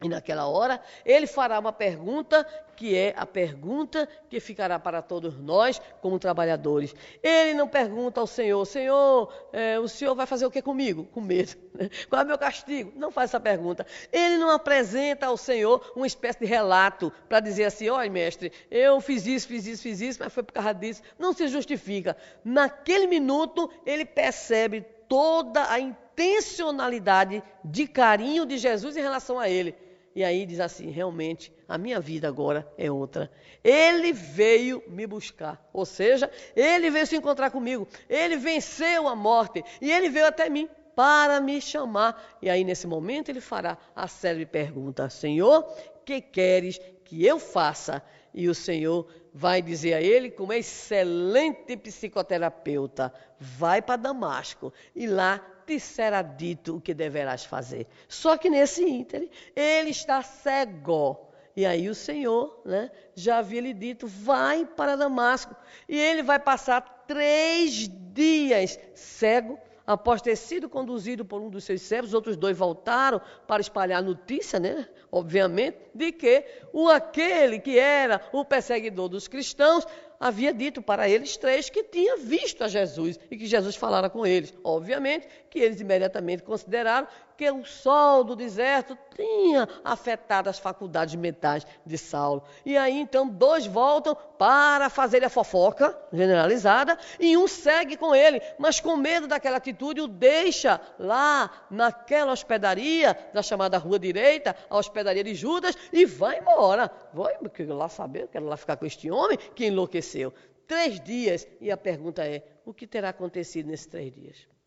[0.00, 5.36] E naquela hora, ele fará uma pergunta que é a pergunta que ficará para todos
[5.36, 6.94] nós como trabalhadores.
[7.20, 11.04] Ele não pergunta ao Senhor, Senhor, é, o Senhor vai fazer o que comigo?
[11.06, 11.56] Com medo.
[11.74, 11.90] Né?
[12.08, 12.92] Qual é o meu castigo?
[12.94, 13.84] Não faz essa pergunta.
[14.12, 19.00] Ele não apresenta ao Senhor uma espécie de relato para dizer assim, olha mestre, eu
[19.00, 21.02] fiz isso, fiz isso, fiz isso, mas foi por causa disso.
[21.18, 22.16] Não se justifica.
[22.44, 29.87] Naquele minuto, ele percebe toda a intencionalidade de carinho de Jesus em relação a ele.
[30.18, 33.30] E aí diz assim: realmente, a minha vida agora é outra.
[33.62, 39.62] Ele veio me buscar, ou seja, ele veio se encontrar comigo, ele venceu a morte
[39.80, 42.36] e ele veio até mim para me chamar.
[42.42, 45.62] E aí, nesse momento, ele fará a célebre pergunta: Senhor,
[46.04, 48.02] que queres que eu faça?
[48.32, 55.38] E o Senhor vai dizer a ele, como excelente psicoterapeuta: vai para Damasco e lá
[55.66, 57.86] te será dito o que deverás fazer.
[58.08, 61.28] Só que nesse ínter, ele está cego.
[61.54, 65.54] E aí o Senhor né, já havia lhe dito: vai para Damasco.
[65.88, 71.82] E ele vai passar três dias cego, após ter sido conduzido por um dos seus
[71.82, 74.86] servos, outros dois voltaram para espalhar notícia, né?
[75.10, 79.86] Obviamente, de que o aquele que era o perseguidor dos cristãos
[80.20, 84.26] havia dito para eles três que tinha visto a Jesus e que Jesus falara com
[84.26, 84.52] eles.
[84.62, 87.06] Obviamente que eles imediatamente consideraram
[87.38, 92.42] que o sol do deserto tinha afetado as faculdades mentais de Saulo.
[92.66, 98.42] E aí então dois voltam para fazer a fofoca generalizada e um segue com ele,
[98.58, 104.76] mas com medo daquela atitude o deixa lá naquela hospedaria da chamada Rua Direita, a
[104.76, 106.90] hospedaria de Judas e vai embora.
[107.14, 107.34] Vai,
[107.68, 110.34] lá saber, quero lá ficar com este homem que enlouqueceu.
[110.66, 114.57] Três dias e a pergunta é: o que terá acontecido nesses três dias?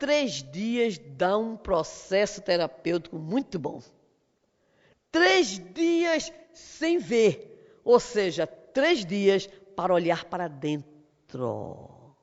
[0.00, 3.82] Três dias dá um processo terapêutico muito bom.
[5.12, 12.16] Três dias sem ver, ou seja, três dias para olhar para dentro.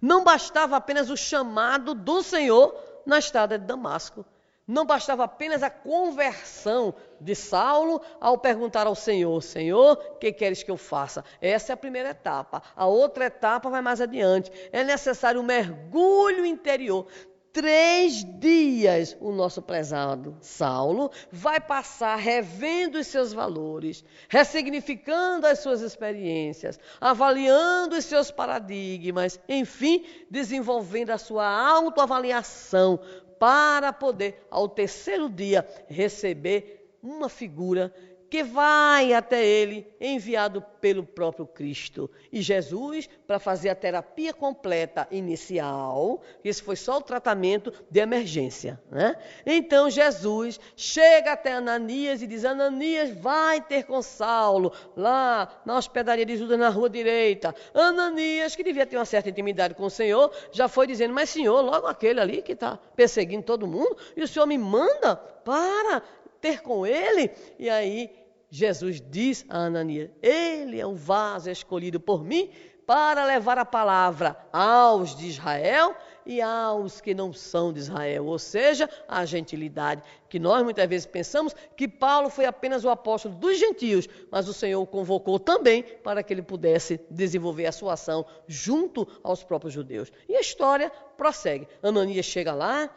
[0.00, 2.72] Não bastava apenas o chamado do Senhor
[3.04, 4.24] na estrada de Damasco.
[4.64, 10.62] Não bastava apenas a conversão de Saulo ao perguntar ao Senhor: Senhor, o que queres
[10.62, 11.24] que eu faça?
[11.40, 12.62] Essa é a primeira etapa.
[12.76, 14.50] A outra etapa vai mais adiante.
[14.72, 17.06] É necessário um mergulho interior.
[17.52, 25.82] Três dias o nosso prezado Saulo vai passar revendo os seus valores, ressignificando as suas
[25.82, 32.98] experiências, avaliando os seus paradigmas, enfim, desenvolvendo a sua autoavaliação
[33.38, 37.92] para poder, ao terceiro dia, receber uma figura
[38.32, 42.10] que vai até ele, enviado pelo próprio Cristo.
[42.32, 48.80] E Jesus, para fazer a terapia completa inicial, esse foi só o tratamento de emergência.
[48.90, 49.16] Né?
[49.44, 56.24] Então Jesus chega até Ananias e diz: Ananias, vai ter com Saulo, lá na hospedaria
[56.24, 57.54] de Judas, na rua direita.
[57.74, 61.60] Ananias, que devia ter uma certa intimidade com o Senhor, já foi dizendo: Mas Senhor,
[61.60, 66.02] logo aquele ali que está perseguindo todo mundo, e o Senhor me manda para
[66.42, 67.30] ter com ele?
[67.58, 68.10] E aí
[68.50, 72.50] Jesus diz a Ananias: Ele é o vaso escolhido por mim
[72.86, 78.38] para levar a palavra aos de Israel e aos que não são de Israel, ou
[78.38, 83.58] seja, a gentilidade, que nós muitas vezes pensamos que Paulo foi apenas o apóstolo dos
[83.58, 88.26] gentios, mas o Senhor o convocou também para que ele pudesse desenvolver a sua ação
[88.46, 90.12] junto aos próprios judeus.
[90.28, 91.66] E a história prossegue.
[91.82, 92.90] Ananias chega lá,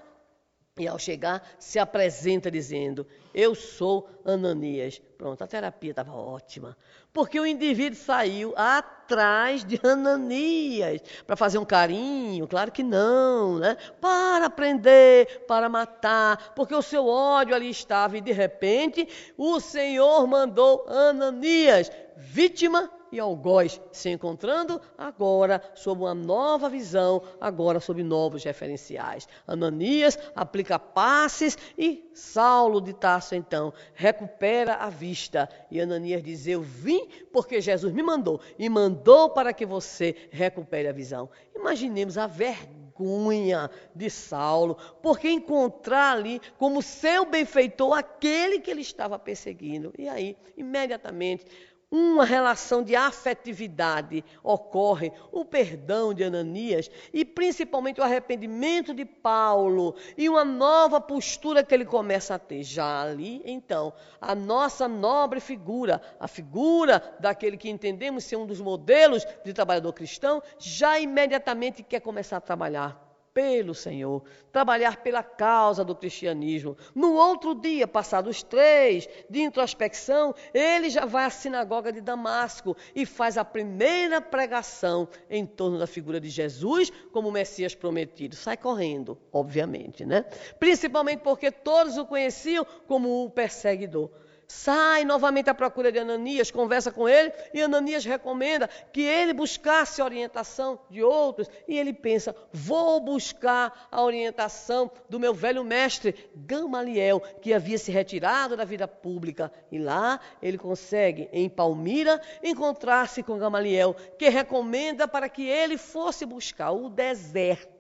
[0.78, 5.02] e ao chegar, se apresenta dizendo: Eu sou Ananias.
[5.18, 6.76] Pronto, a terapia estava ótima.
[7.14, 13.78] Porque o indivíduo saiu atrás de Ananias para fazer um carinho, claro que não, né?
[14.02, 19.08] Para prender, para matar, porque o seu ódio ali estava e de repente
[19.38, 27.80] o Senhor mandou Ananias, vítima e algoz se encontrando agora sob uma nova visão, agora
[27.80, 29.28] sob novos referenciais.
[29.48, 35.50] Ananias aplica passes e Saulo de Tarso então recupera a vista.
[35.72, 40.88] E Ananias diz: Eu vim porque Jesus me mandou e mandou para que você recupere
[40.90, 41.30] a visão.
[41.56, 49.18] Imaginemos a vergonha de Saulo, porque encontrar ali como seu benfeitor aquele que ele estava
[49.18, 49.94] perseguindo.
[49.98, 51.46] E aí, imediatamente,
[51.92, 59.96] uma relação de afetividade ocorre, o perdão de Ananias e principalmente o arrependimento de Paulo
[60.18, 62.64] e uma nova postura que ele começa a ter.
[62.64, 68.60] Já ali, então, a nossa nobre figura, a figura daquele que entendemos ser um dos
[68.60, 73.05] modelos de trabalhador cristão, já imediatamente quer começar a trabalhar
[73.36, 76.78] pelo Senhor, trabalhar pela causa do cristianismo.
[76.96, 83.06] No outro dia, passados três de introspecção, ele já vai à sinagoga de Damasco e
[83.06, 88.38] faz a primeira pregação em torno da figura de Jesus como Messias prometido.
[88.38, 90.24] Sai correndo, obviamente, né?
[90.58, 94.10] Principalmente porque todos o conheciam como o perseguidor.
[94.48, 100.02] Sai novamente à procura de Ananias, conversa com ele, e Ananias recomenda que ele buscasse
[100.02, 106.30] a orientação de outros, e ele pensa: vou buscar a orientação do meu velho mestre
[106.36, 113.24] Gamaliel, que havia se retirado da vida pública, e lá ele consegue, em Palmira, encontrar-se
[113.24, 117.76] com Gamaliel, que recomenda para que ele fosse buscar o deserto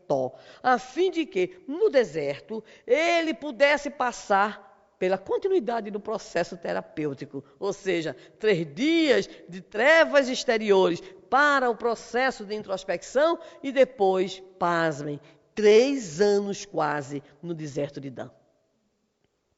[0.61, 4.74] a fim de que, no deserto, ele pudesse passar
[5.05, 12.43] pela continuidade do processo terapêutico, ou seja, três dias de trevas exteriores para o processo
[12.43, 15.21] de introspecção e depois, pasmem,
[15.53, 18.31] três anos quase no deserto de Dan.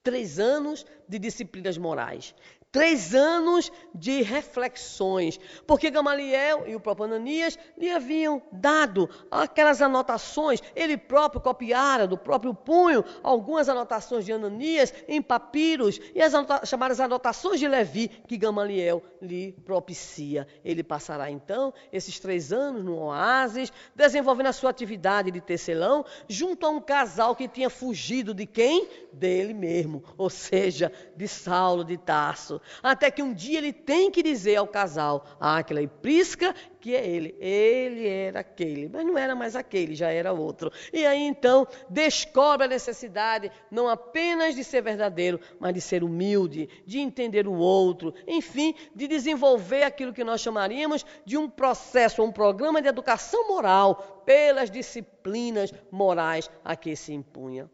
[0.04, 2.36] Três anos de disciplinas morais,
[2.70, 10.62] Três anos de reflexões, porque Gamaliel e o próprio Ananias lhe haviam dado aquelas anotações,
[10.76, 16.66] ele próprio copiara do próprio punho algumas anotações de Ananias em papiros e as anota
[16.66, 20.46] chamadas anotações de Levi que Gamaliel lhe propicia.
[20.64, 26.66] Ele passará então esses três anos no oásis, desenvolvendo a sua atividade de tecelão, junto
[26.66, 28.90] a um casal que tinha fugido de quem?
[29.14, 32.57] Dele mesmo, ou seja, de Saulo de Tarso.
[32.82, 37.06] Até que um dia ele tem que dizer ao casal, Áquila e Prisca, que é
[37.06, 37.36] ele.
[37.40, 40.72] Ele era aquele, mas não era mais aquele, já era outro.
[40.94, 46.70] E aí então descobre a necessidade não apenas de ser verdadeiro, mas de ser humilde,
[46.86, 52.32] de entender o outro, enfim, de desenvolver aquilo que nós chamaríamos de um processo, um
[52.32, 57.70] programa de educação moral pelas disciplinas morais a que se impunha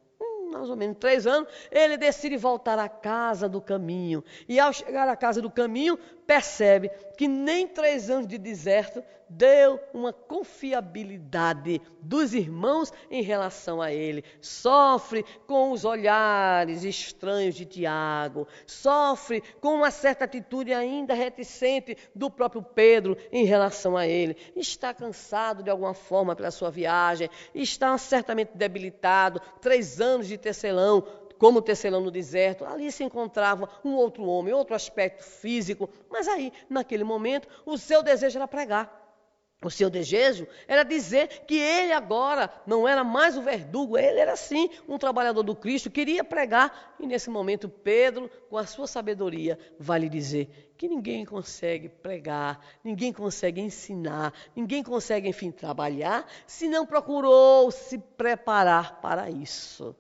[0.54, 4.24] mais ou menos três anos, ele decide voltar à casa do caminho.
[4.48, 9.80] E ao chegar à casa do caminho, percebe que nem três anos de deserto deu
[9.94, 14.24] uma confiabilidade dos irmãos em relação a ele.
[14.42, 22.30] Sofre com os olhares estranhos de Tiago, sofre com uma certa atitude ainda reticente do
[22.30, 24.38] próprio Pedro em relação a ele.
[24.56, 31.04] Está cansado de alguma forma pela sua viagem, está certamente debilitado, três anos de tecelão,
[31.44, 36.54] como tecelão no deserto, ali se encontrava um outro homem, outro aspecto físico, mas aí,
[36.70, 39.20] naquele momento, o seu desejo era pregar.
[39.62, 44.38] O seu desejo era dizer que ele agora não era mais o verdugo, ele era
[44.38, 46.96] sim um trabalhador do Cristo, queria pregar.
[46.98, 52.62] E nesse momento, Pedro, com a sua sabedoria, vai lhe dizer que ninguém consegue pregar,
[52.82, 59.94] ninguém consegue ensinar, ninguém consegue, enfim, trabalhar, se não procurou se preparar para isso.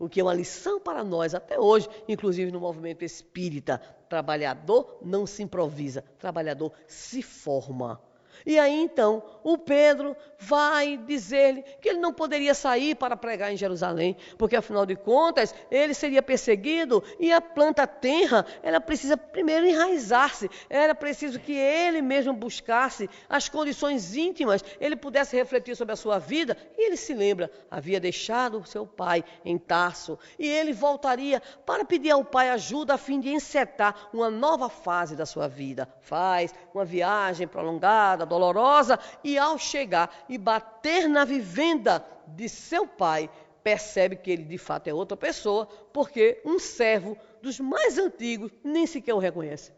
[0.00, 3.78] O que é uma lição para nós até hoje, inclusive no movimento espírita.
[4.08, 8.00] Trabalhador não se improvisa, trabalhador se forma.
[8.44, 13.56] E aí então o Pedro vai dizer-lhe que ele não poderia sair para pregar em
[13.56, 19.66] Jerusalém, porque afinal de contas ele seria perseguido e a planta tenra, ela precisa primeiro
[19.66, 25.96] enraizar-se, era preciso que ele mesmo buscasse as condições íntimas, ele pudesse refletir sobre a
[25.96, 31.40] sua vida, e ele se lembra, havia deixado seu pai em Tarso, e ele voltaria
[31.66, 35.88] para pedir ao pai ajuda a fim de encetar uma nova fase da sua vida.
[36.00, 43.28] Faz uma viagem prolongada, dolorosa, e ao chegar e bater na vivenda de seu pai,
[43.62, 48.86] percebe que ele de fato é outra pessoa, porque um servo dos mais antigos nem
[48.86, 49.72] sequer o reconhece.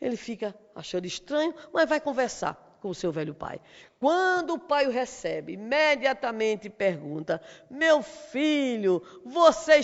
[0.00, 3.60] Ele fica achando estranho, mas vai conversar com o seu velho pai.
[4.00, 9.80] Quando o pai o recebe, imediatamente pergunta: Meu filho, você.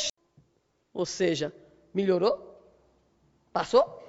[0.93, 1.55] Ou seja,
[1.95, 2.53] melhorou?
[3.53, 4.02] Passou?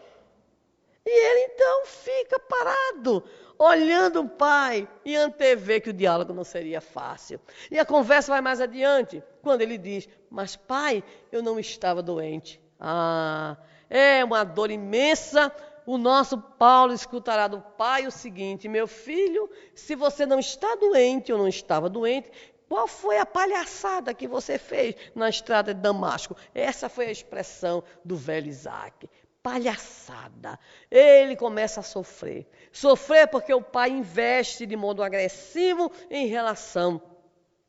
[1.05, 3.23] E ele então fica parado,
[3.59, 7.41] olhando o pai e antevê que o diálogo não seria fácil.
[7.69, 12.61] E a conversa vai mais adiante, quando ele diz: Mas pai, eu não estava doente.
[12.79, 13.57] Ah,
[13.89, 15.53] é uma dor imensa.
[15.85, 21.33] O nosso Paulo escutará do pai o seguinte: Meu filho, se você não está doente
[21.33, 22.31] ou não estava doente,
[22.69, 26.35] qual foi a palhaçada que você fez na estrada de Damasco?
[26.55, 29.09] Essa foi a expressão do velho Isaac
[29.43, 30.57] palhaçada.
[30.89, 32.47] Ele começa a sofrer.
[32.71, 37.01] Sofrer porque o pai investe de modo agressivo em relação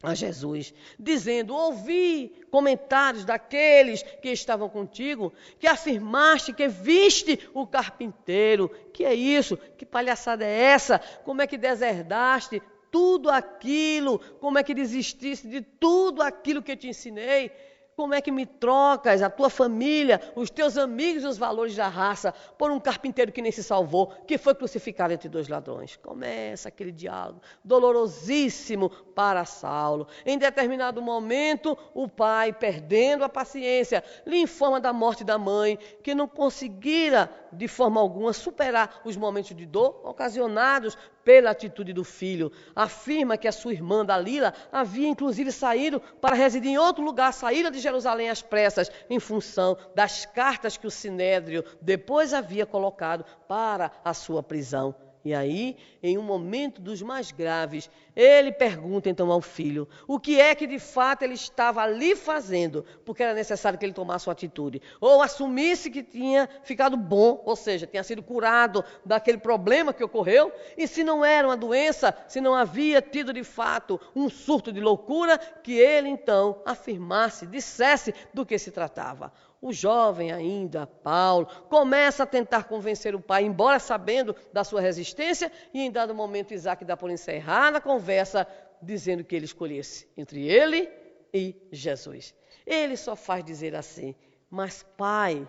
[0.00, 8.68] a Jesus, dizendo: Ouvi comentários daqueles que estavam contigo, que afirmaste que viste o carpinteiro.
[8.92, 9.56] Que é isso?
[9.56, 10.98] Que palhaçada é essa?
[11.24, 14.20] Como é que deserdaste tudo aquilo?
[14.40, 17.50] Como é que desististe de tudo aquilo que te ensinei?
[17.96, 21.86] Como é que me trocas a tua família, os teus amigos e os valores da
[21.86, 25.96] raça por um carpinteiro que nem se salvou, que foi crucificado entre dois ladrões?
[25.96, 30.08] Começa aquele diálogo dolorosíssimo para Saulo.
[30.26, 36.14] Em determinado momento, o pai, perdendo a paciência, lhe informa da morte da mãe, que
[36.14, 42.52] não conseguira de forma alguma superar os momentos de dor ocasionados pela atitude do filho.
[42.74, 47.70] Afirma que a sua irmã Dalila havia inclusive saído para residir em outro lugar, saída
[47.70, 53.90] de Jerusalém às pressas, em função das cartas que o Sinédrio depois havia colocado para
[54.04, 54.94] a sua prisão.
[55.24, 60.38] E aí, em um momento dos mais graves, ele pergunta então ao filho o que
[60.38, 64.34] é que de fato ele estava ali fazendo, porque era necessário que ele tomasse uma
[64.34, 64.82] atitude.
[65.00, 70.52] Ou assumisse que tinha ficado bom, ou seja, tinha sido curado daquele problema que ocorreu,
[70.76, 74.80] e se não era uma doença, se não havia tido de fato um surto de
[74.80, 79.32] loucura, que ele então afirmasse, dissesse do que se tratava.
[79.64, 85.50] O jovem ainda, Paulo, começa a tentar convencer o pai, embora sabendo da sua resistência,
[85.72, 88.46] e em dado momento Isaac dá por encerrada a conversa,
[88.82, 90.92] dizendo que ele escolhesse entre ele
[91.32, 92.34] e Jesus.
[92.66, 94.14] Ele só faz dizer assim:
[94.50, 95.48] Mas, pai,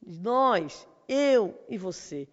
[0.00, 2.28] nós, eu e você,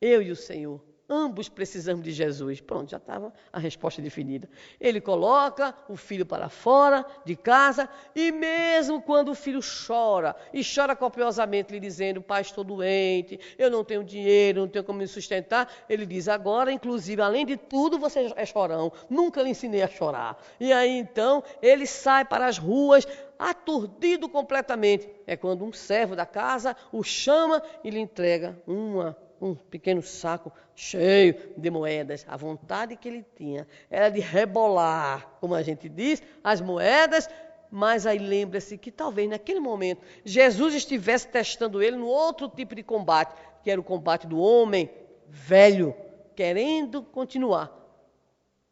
[0.00, 0.80] eu e o Senhor,
[1.14, 2.62] Ambos precisamos de Jesus.
[2.62, 4.48] Pronto, já estava a resposta definida.
[4.80, 7.86] Ele coloca o filho para fora de casa
[8.16, 13.70] e mesmo quando o filho chora e chora copiosamente, lhe dizendo: Pai, estou doente, eu
[13.70, 17.98] não tenho dinheiro, não tenho como me sustentar, ele diz: Agora, inclusive, além de tudo,
[17.98, 18.90] você é chorão.
[19.10, 20.42] Nunca lhe ensinei a chorar.
[20.58, 23.06] E aí então ele sai para as ruas
[23.38, 25.10] aturdido completamente.
[25.26, 30.52] É quando um servo da casa o chama e lhe entrega uma um pequeno saco
[30.74, 32.24] cheio de moedas.
[32.28, 37.28] A vontade que ele tinha era de rebolar, como a gente diz, as moedas,
[37.68, 42.84] mas aí lembra-se que talvez naquele momento Jesus estivesse testando ele no outro tipo de
[42.84, 43.34] combate,
[43.64, 44.88] que era o combate do homem
[45.26, 45.94] velho,
[46.36, 47.72] querendo continuar,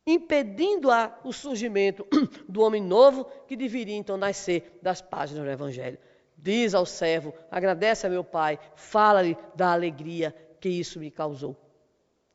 [0.07, 2.07] impedindo a, o surgimento
[2.49, 5.99] do homem novo que deveria então nascer das páginas do Evangelho.
[6.37, 11.57] Diz ao servo: agradece a meu pai, fala-lhe da alegria que isso me causou.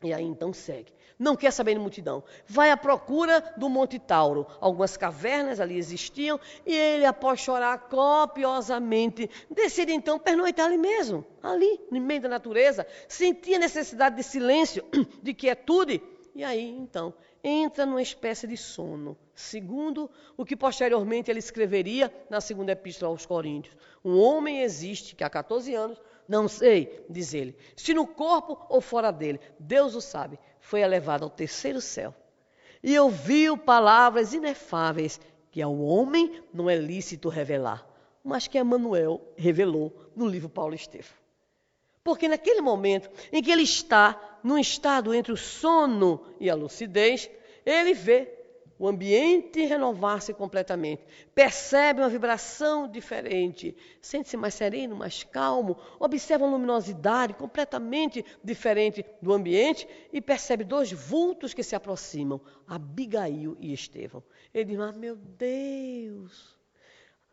[0.03, 0.93] E aí então segue.
[1.17, 2.23] Não quer saber de multidão.
[2.45, 4.45] Vai à procura do Monte Tauro.
[4.59, 11.79] Algumas cavernas ali existiam e ele, após chorar copiosamente, decide então pernoitar ali mesmo, ali,
[11.89, 12.85] no meio da natureza.
[13.07, 14.83] Sentia necessidade de silêncio,
[15.23, 16.01] de quietude.
[16.35, 22.41] E aí então entra numa espécie de sono, segundo o que posteriormente ele escreveria na
[22.41, 23.77] segunda epístola aos Coríntios.
[24.03, 28.81] Um homem existe que há 14 anos não sei, diz ele, se no corpo ou
[28.81, 32.13] fora dele, Deus o sabe, foi elevado ao terceiro céu.
[32.83, 35.19] E ouviu palavras inefáveis
[35.51, 37.87] que ao homem não é lícito revelar,
[38.23, 41.13] mas que Emmanuel revelou no livro Paulo Estevão.
[42.03, 47.29] Porque naquele momento em que ele está num estado entre o sono e a lucidez,
[47.65, 48.34] ele vê
[48.77, 51.01] o ambiente renovar-se completamente.
[51.33, 59.33] Percebe uma vibração diferente, sente-se mais sereno, mais calmo, observa uma luminosidade completamente diferente do
[59.33, 64.23] ambiente e percebe dois vultos que se aproximam, Abigail e Estevão.
[64.53, 66.57] Ele diz: ah, meu Deus,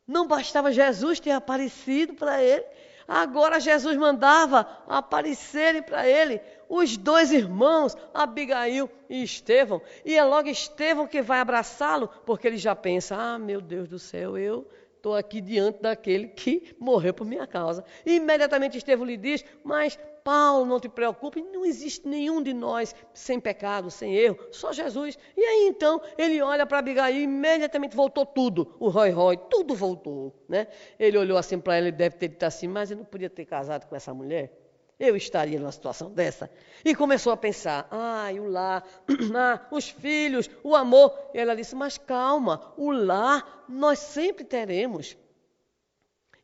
[0.07, 2.65] não bastava Jesus ter aparecido para ele,
[3.09, 6.41] agora Jesus mandava aparecerem para ele
[6.73, 9.83] os dois irmãos, Abigail e Estevão.
[10.07, 13.99] E é logo Estevão que vai abraçá-lo, porque ele já pensa: ah, meu Deus do
[13.99, 14.67] céu, eu
[14.97, 17.85] estou aqui diante daquele que morreu por minha causa.
[18.07, 22.95] E imediatamente Estevão lhe diz: mas Paulo, não te preocupe, não existe nenhum de nós
[23.13, 25.19] sem pecado, sem erro, só Jesus.
[25.37, 29.75] E aí então ele olha para Abigail e imediatamente voltou tudo, o Roy Roy, tudo
[29.75, 30.33] voltou.
[30.49, 30.69] Né?
[30.99, 33.45] Ele olhou assim para ela e deve ter dito assim: mas eu não podia ter
[33.45, 34.62] casado com essa mulher?
[35.03, 36.49] Eu estaria numa situação dessa.
[36.85, 38.87] E começou a pensar: ai, o lar,
[39.35, 41.13] ah, os filhos, o amor.
[41.35, 45.17] E ela disse: mas calma, o lar nós sempre teremos.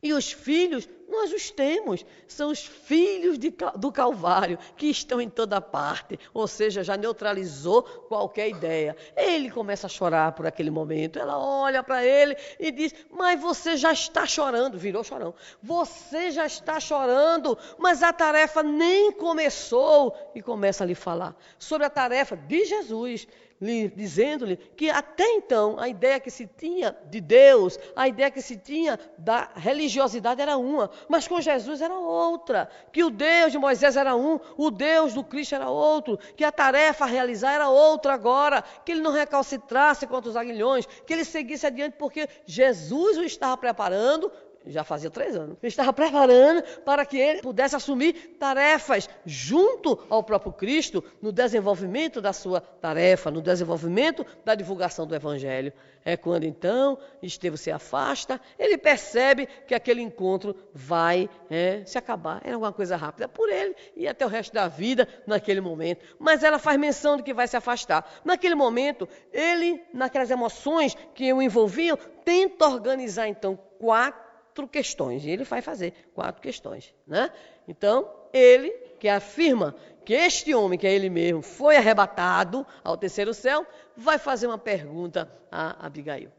[0.01, 2.05] E os filhos, nós os temos.
[2.25, 6.17] São os filhos de, do Calvário que estão em toda parte.
[6.33, 8.95] Ou seja, já neutralizou qualquer ideia.
[9.17, 11.19] Ele começa a chorar por aquele momento.
[11.19, 14.77] Ela olha para ele e diz: Mas você já está chorando.
[14.77, 15.33] Virou chorão.
[15.61, 20.15] Você já está chorando, mas a tarefa nem começou.
[20.33, 23.27] E começa a lhe falar sobre a tarefa de Jesus
[23.59, 28.55] dizendo-lhe que até então a ideia que se tinha de Deus, a ideia que se
[28.55, 32.69] tinha da religiosidade era uma, mas com Jesus era outra.
[32.93, 36.17] Que o Deus de Moisés era um, o Deus do Cristo era outro.
[36.37, 38.63] Que a tarefa a realizar era outra agora.
[38.85, 43.57] Que ele não recalcitrasse contra os aguilhões, que ele seguisse adiante, porque Jesus o estava
[43.57, 44.31] preparando
[44.69, 50.53] já fazia três anos, estava preparando para que ele pudesse assumir tarefas junto ao próprio
[50.53, 55.73] Cristo no desenvolvimento da sua tarefa, no desenvolvimento da divulgação do Evangelho.
[56.05, 62.41] É quando então Estevão se afasta, ele percebe que aquele encontro vai é, se acabar.
[62.43, 66.05] Era alguma coisa rápida por ele e até o resto da vida naquele momento.
[66.17, 68.09] Mas ela faz menção de que vai se afastar.
[68.23, 75.25] Naquele momento, ele, naquelas emoções que o envolviam, tenta organizar então quatro quatro questões.
[75.25, 76.93] E ele vai fazer quatro questões.
[77.05, 77.31] Né?
[77.67, 83.33] Então, ele que afirma que este homem, que é ele mesmo, foi arrebatado ao terceiro
[83.33, 86.31] céu, vai fazer uma pergunta a Abigail.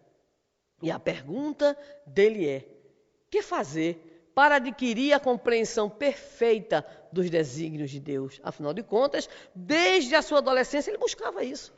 [0.83, 2.65] E a pergunta dele é:
[3.31, 8.41] que fazer para adquirir a compreensão perfeita dos desígnios de Deus?
[8.43, 11.73] Afinal de contas, desde a sua adolescência ele buscava isso.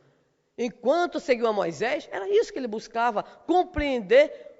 [0.56, 4.51] Enquanto seguiu a Moisés, era isso que ele buscava, compreender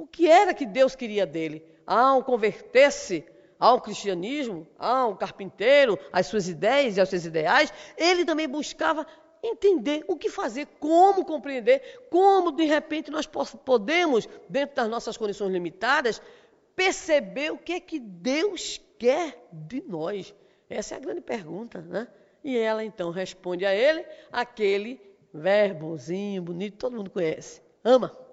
[0.00, 1.64] o que era que Deus queria dele.
[1.86, 3.24] Ao converter-se
[3.58, 9.06] ao cristianismo, ao carpinteiro, às suas ideias e aos seus ideais, ele também buscava
[9.42, 15.52] entender o que fazer, como compreender, como de repente nós podemos, dentro das nossas condições
[15.52, 16.22] limitadas,
[16.74, 20.34] perceber o que é que Deus quer de nós.
[20.68, 22.08] Essa é a grande pergunta, né?
[22.42, 24.98] E ela então responde a ele aquele
[25.32, 27.60] verbozinho bonito, todo mundo conhece.
[27.84, 28.29] Ama.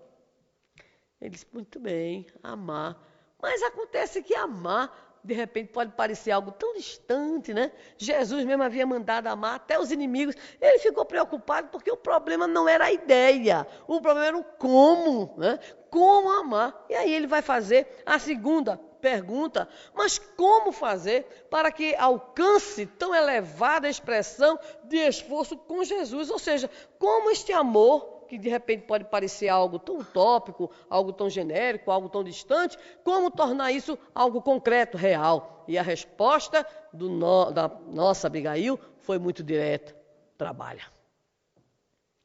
[1.20, 2.98] Ele disse, muito bem, amar.
[3.42, 7.72] Mas acontece que amar, de repente, pode parecer algo tão distante, né?
[7.98, 10.36] Jesus mesmo havia mandado amar até os inimigos.
[10.62, 15.34] Ele ficou preocupado porque o problema não era a ideia, o problema era o como,
[15.38, 15.60] né?
[15.90, 16.86] Como amar.
[16.90, 23.14] E aí ele vai fazer a segunda pergunta, mas como fazer para que alcance tão
[23.14, 26.30] elevada expressão de esforço com Jesus?
[26.30, 31.30] Ou seja, como este amor que de repente pode parecer algo tão utópico, algo tão
[31.30, 35.64] genérico, algo tão distante, como tornar isso algo concreto, real?
[35.68, 39.96] E a resposta no, da nossa Abigail foi muito direta:
[40.38, 40.84] trabalha.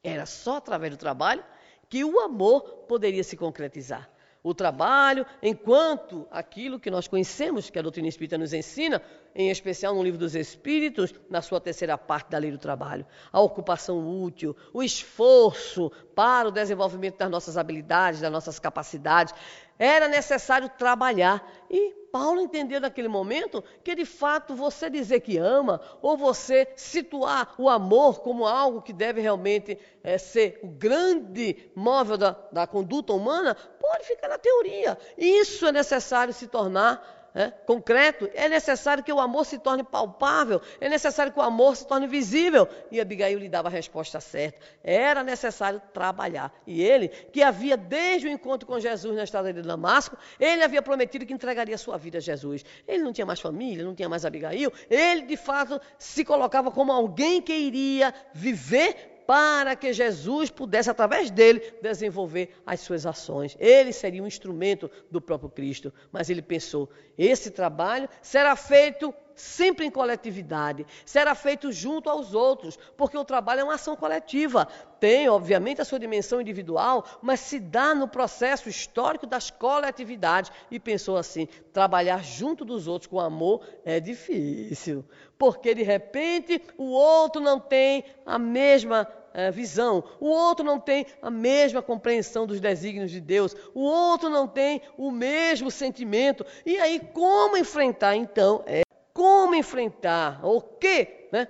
[0.03, 1.43] Era só através do trabalho
[1.89, 4.09] que o amor poderia se concretizar
[4.43, 9.01] o trabalho, enquanto aquilo que nós conhecemos, que a doutrina espírita nos ensina,
[9.35, 13.39] em especial no livro dos Espíritos, na sua terceira parte da lei do trabalho, a
[13.39, 19.33] ocupação útil, o esforço para o desenvolvimento das nossas habilidades, das nossas capacidades,
[19.77, 21.45] era necessário trabalhar.
[21.69, 27.55] E Paulo entendeu naquele momento que de fato você dizer que ama, ou você situar
[27.57, 33.13] o amor como algo que deve realmente é, ser o grande móvel da, da conduta
[33.13, 34.97] humana, pode ficar na teoria.
[35.17, 40.61] Isso é necessário se tornar é, concreto, é necessário que o amor se torne palpável,
[40.79, 42.67] é necessário que o amor se torne visível.
[42.91, 44.59] E Abigail lhe dava a resposta certa.
[44.83, 46.53] Era necessário trabalhar.
[46.67, 50.81] E ele, que havia desde o encontro com Jesus na estrada de Damasco, ele havia
[50.81, 52.63] prometido que entregaria sua vida a Jesus.
[52.87, 56.91] Ele não tinha mais família, não tinha mais Abigail, ele de fato se colocava como
[56.91, 63.55] alguém que iria viver para que Jesus pudesse, através dele, desenvolver as suas ações.
[63.59, 65.93] Ele seria um instrumento do próprio Cristo.
[66.11, 72.77] Mas ele pensou: esse trabalho será feito sempre em coletividade, será feito junto aos outros,
[72.95, 74.67] porque o trabalho é uma ação coletiva.
[74.99, 80.51] Tem, obviamente, a sua dimensão individual, mas se dá no processo histórico das coletividades.
[80.71, 85.03] E pensou assim: trabalhar junto dos outros com amor é difícil,
[85.43, 91.05] porque de repente o outro não tem a mesma é, visão, o outro não tem
[91.21, 96.45] a mesma compreensão dos desígnios de Deus, o outro não tem o mesmo sentimento.
[96.65, 98.63] E aí, como enfrentar então?
[98.65, 98.83] É,
[99.13, 100.39] como enfrentar?
[100.45, 101.27] O que?
[101.29, 101.49] Né?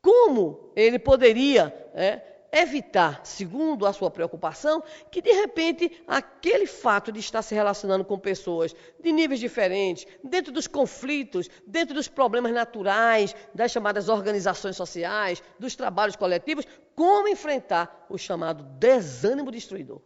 [0.00, 2.22] Como ele poderia é,
[2.52, 8.18] evitar, segundo a sua preocupação, que de repente aquele fato de estar se relacionando com
[8.18, 15.42] pessoas de níveis diferentes, dentro dos conflitos, dentro dos problemas naturais, das chamadas organizações sociais,
[15.58, 20.00] dos trabalhos coletivos, como enfrentar o chamado desânimo destruidor.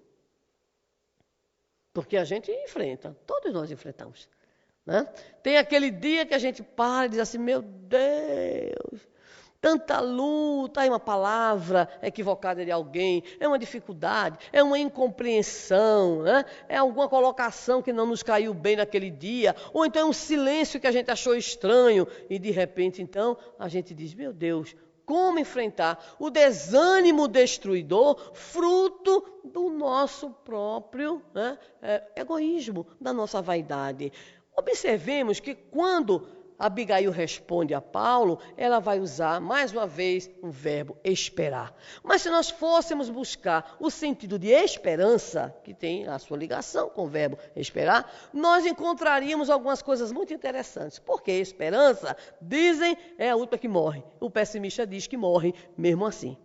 [1.92, 4.28] Porque a gente enfrenta, todos nós enfrentamos.
[4.84, 5.04] Né?
[5.42, 9.08] Tem aquele dia que a gente para e diz assim: meu Deus,
[9.62, 16.44] tanta luta, é uma palavra equivocada de alguém, é uma dificuldade, é uma incompreensão, né?
[16.68, 20.80] é alguma colocação que não nos caiu bem naquele dia, ou então é um silêncio
[20.80, 24.74] que a gente achou estranho e de repente então a gente diz: meu Deus,
[25.06, 34.12] como enfrentar o desânimo destruidor, fruto do nosso próprio né, é, egoísmo, da nossa vaidade.
[34.56, 36.26] Observemos que quando
[36.58, 41.74] Abigail responde a Paulo, ela vai usar mais uma vez o verbo esperar.
[42.02, 47.04] Mas se nós fôssemos buscar o sentido de esperança, que tem a sua ligação com
[47.04, 50.98] o verbo esperar, nós encontraríamos algumas coisas muito interessantes.
[50.98, 54.02] Porque esperança, dizem, é a última que morre.
[54.20, 56.36] O pessimista diz que morre mesmo assim.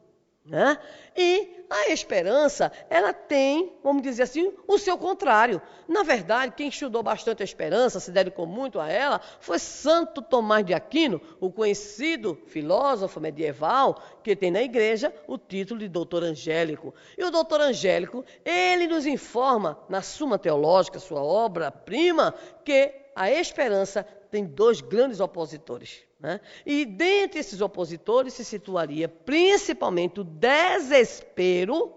[0.47, 0.77] Né?
[1.15, 5.61] E a esperança, ela tem, vamos dizer assim, o seu contrário.
[5.87, 10.65] Na verdade, quem estudou bastante a esperança, se dedicou muito a ela, foi Santo Tomás
[10.65, 16.95] de Aquino, o conhecido filósofo medieval, que tem na igreja o título de doutor angélico.
[17.17, 22.33] E o doutor angélico, ele nos informa, na Suma Teológica, sua obra-prima,
[22.63, 26.03] que a esperança tem dois grandes opositores.
[26.19, 26.39] Né?
[26.65, 31.93] E dentre esses opositores se situaria principalmente o desespero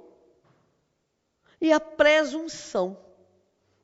[1.60, 2.96] e a presunção.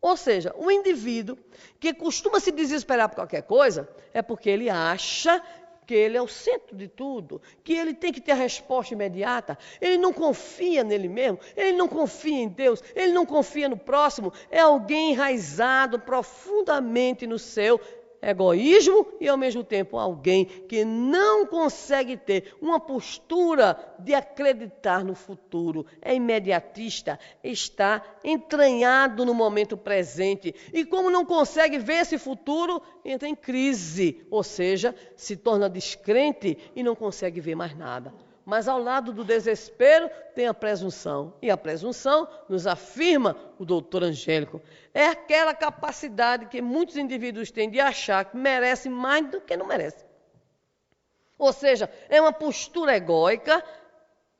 [0.00, 1.36] Ou seja, o indivíduo
[1.80, 5.42] que costuma se desesperar por qualquer coisa é porque ele acha
[5.86, 9.56] que ele é o centro de tudo, que ele tem que ter a resposta imediata,
[9.80, 14.32] ele não confia nele mesmo, ele não confia em Deus, ele não confia no próximo,
[14.50, 17.80] é alguém enraizado profundamente no seu
[18.26, 25.14] egoísmo e ao mesmo tempo alguém que não consegue ter uma postura de acreditar no
[25.14, 32.82] futuro, é imediatista, está entranhado no momento presente e como não consegue ver esse futuro,
[33.04, 38.12] entra em crise, ou seja, se torna descrente e não consegue ver mais nada.
[38.46, 41.34] Mas ao lado do desespero tem a presunção.
[41.42, 44.62] E a presunção, nos afirma o doutor Angélico,
[44.94, 49.66] é aquela capacidade que muitos indivíduos têm de achar que merece mais do que não
[49.66, 50.04] merece.
[51.36, 53.64] Ou seja, é uma postura egóica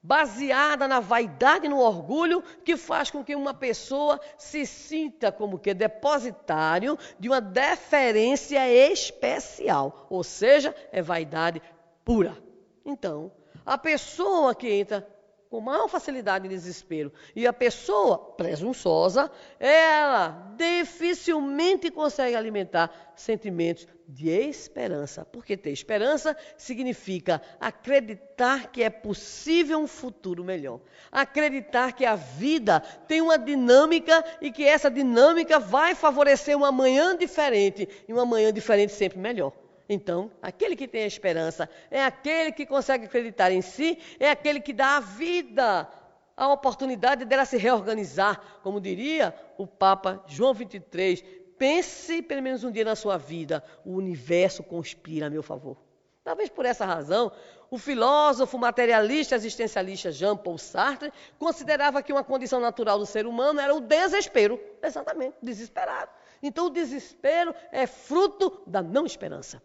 [0.00, 5.58] baseada na vaidade e no orgulho que faz com que uma pessoa se sinta como
[5.58, 11.60] que depositário de uma deferência especial, ou seja, é vaidade
[12.04, 12.40] pura.
[12.84, 13.32] Então,
[13.66, 15.06] a pessoa que entra
[15.50, 24.28] com maior facilidade em desespero e a pessoa presunçosa, ela dificilmente consegue alimentar sentimentos de
[24.28, 25.24] esperança.
[25.24, 30.80] Porque ter esperança significa acreditar que é possível um futuro melhor.
[31.10, 37.16] Acreditar que a vida tem uma dinâmica e que essa dinâmica vai favorecer uma manhã
[37.16, 39.52] diferente e uma manhã diferente sempre melhor.
[39.88, 44.60] Então, aquele que tem a esperança é aquele que consegue acreditar em si, é aquele
[44.60, 45.88] que dá a vida,
[46.36, 48.40] a oportunidade dela se reorganizar.
[48.62, 51.22] Como diria o Papa João 23,
[51.56, 55.76] pense pelo menos um dia na sua vida, o universo conspira a meu favor.
[56.24, 57.30] Talvez por essa razão,
[57.70, 63.60] o filósofo materialista existencialista Jean Paul Sartre considerava que uma condição natural do ser humano
[63.60, 64.60] era o desespero.
[64.82, 66.10] Exatamente, desesperado.
[66.42, 69.62] Então, o desespero é fruto da não esperança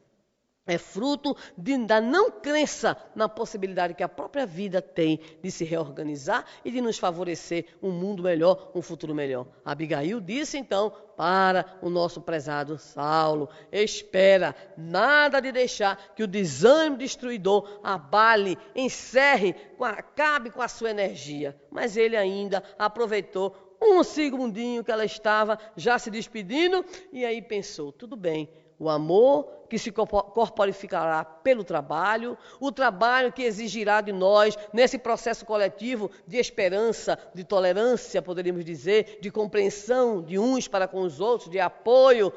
[0.68, 5.66] é fruto de, da não crença na possibilidade que a própria vida tem de se
[5.66, 9.47] reorganizar e de nos favorecer um mundo melhor, um futuro melhor.
[9.66, 16.97] Abigail disse então para o nosso prezado Saulo: espera, nada de deixar que o desânimo
[16.97, 21.59] destruidor abale, encerre, acabe com a sua energia.
[21.72, 27.91] Mas ele ainda aproveitou um segundinho que ela estava já se despedindo e aí pensou:
[27.91, 28.47] tudo bem
[28.82, 35.46] o amor que se corporificará pelo trabalho, o trabalho que exigirá de nós, nesse processo
[35.46, 41.48] coletivo de esperança, de tolerância, poderíamos dizer, de compreensão de uns para com os outros,
[41.48, 42.34] de apoio.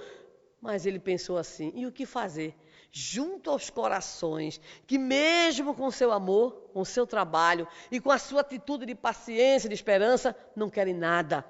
[0.60, 2.54] Mas ele pensou assim: e o que fazer?
[2.92, 8.42] Junto aos corações que, mesmo com seu amor, com seu trabalho e com a sua
[8.42, 11.42] atitude de paciência, de esperança, não querem nada.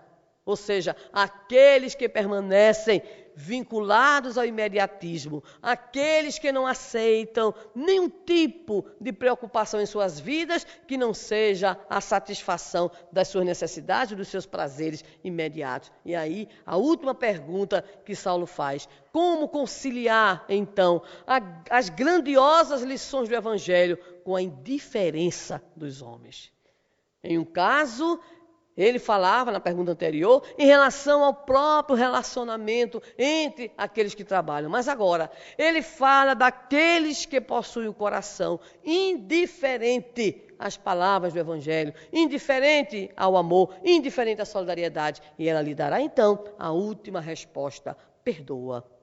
[0.46, 3.02] Ou seja, aqueles que permanecem
[3.36, 10.96] vinculados ao imediatismo, aqueles que não aceitam nenhum tipo de preocupação em suas vidas que
[10.96, 15.90] não seja a satisfação das suas necessidades, dos seus prazeres imediatos.
[16.04, 23.28] E aí, a última pergunta que Saulo faz: como conciliar, então, a, as grandiosas lições
[23.28, 26.52] do Evangelho com a indiferença dos homens?
[27.22, 28.20] Em um caso,
[28.76, 34.70] ele falava na pergunta anterior em relação ao próprio relacionamento entre aqueles que trabalham.
[34.70, 43.10] Mas agora, ele fala daqueles que possuem o coração indiferente às palavras do Evangelho, indiferente
[43.16, 45.20] ao amor, indiferente à solidariedade.
[45.38, 48.93] E ela lhe dará então a última resposta: perdoa.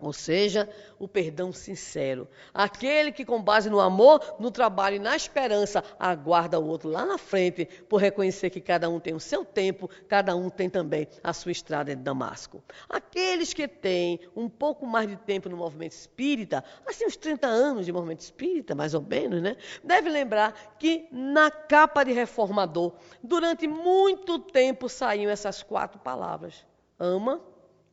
[0.00, 2.28] Ou seja, o perdão sincero.
[2.54, 7.04] Aquele que, com base no amor, no trabalho e na esperança, aguarda o outro lá
[7.04, 11.08] na frente, por reconhecer que cada um tem o seu tempo, cada um tem também
[11.22, 12.62] a sua estrada de Damasco.
[12.88, 17.84] Aqueles que têm um pouco mais de tempo no movimento espírita, assim uns 30 anos
[17.84, 19.56] de movimento espírita, mais ou menos, né?
[19.82, 26.64] Deve lembrar que na capa de reformador, durante muito tempo saíam essas quatro palavras:
[27.00, 27.40] ama,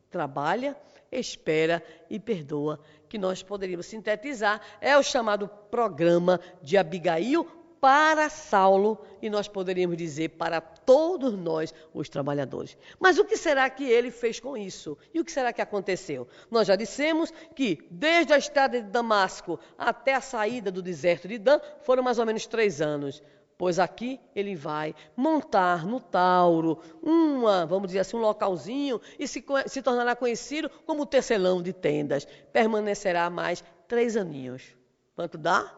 [0.08, 0.76] trabalha
[1.10, 7.46] espera e perdoa, que nós poderíamos sintetizar, é o chamado programa de Abigail
[7.80, 12.76] para Saulo e nós poderíamos dizer para todos nós, os trabalhadores.
[12.98, 14.96] Mas o que será que ele fez com isso?
[15.12, 16.26] E o que será que aconteceu?
[16.50, 21.38] Nós já dissemos que desde a estrada de Damasco até a saída do deserto de
[21.38, 23.22] Dan foram mais ou menos três anos
[23.58, 29.44] pois aqui ele vai montar no Tauro uma, vamos dizer assim, um localzinho e se,
[29.66, 32.26] se tornará conhecido como o tecelão de tendas.
[32.52, 34.76] Permanecerá mais três aninhos.
[35.14, 35.74] Quanto dá?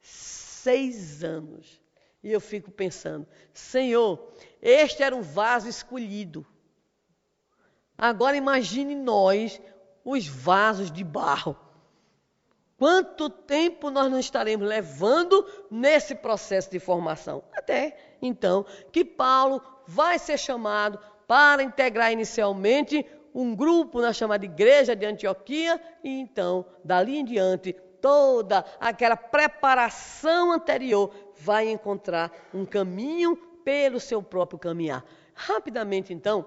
[0.00, 1.80] Seis anos.
[2.22, 6.46] E eu fico pensando, Senhor, este era o vaso escolhido.
[7.96, 9.60] Agora imagine nós,
[10.04, 11.56] os vasos de barro
[12.80, 17.44] Quanto tempo nós não estaremos levando nesse processo de formação?
[17.54, 23.04] Até então que Paulo vai ser chamado para integrar inicialmente
[23.34, 30.50] um grupo na chamada Igreja de Antioquia e então, dali em diante, toda aquela preparação
[30.50, 35.04] anterior vai encontrar um caminho pelo seu próprio caminhar.
[35.34, 36.46] Rapidamente, então,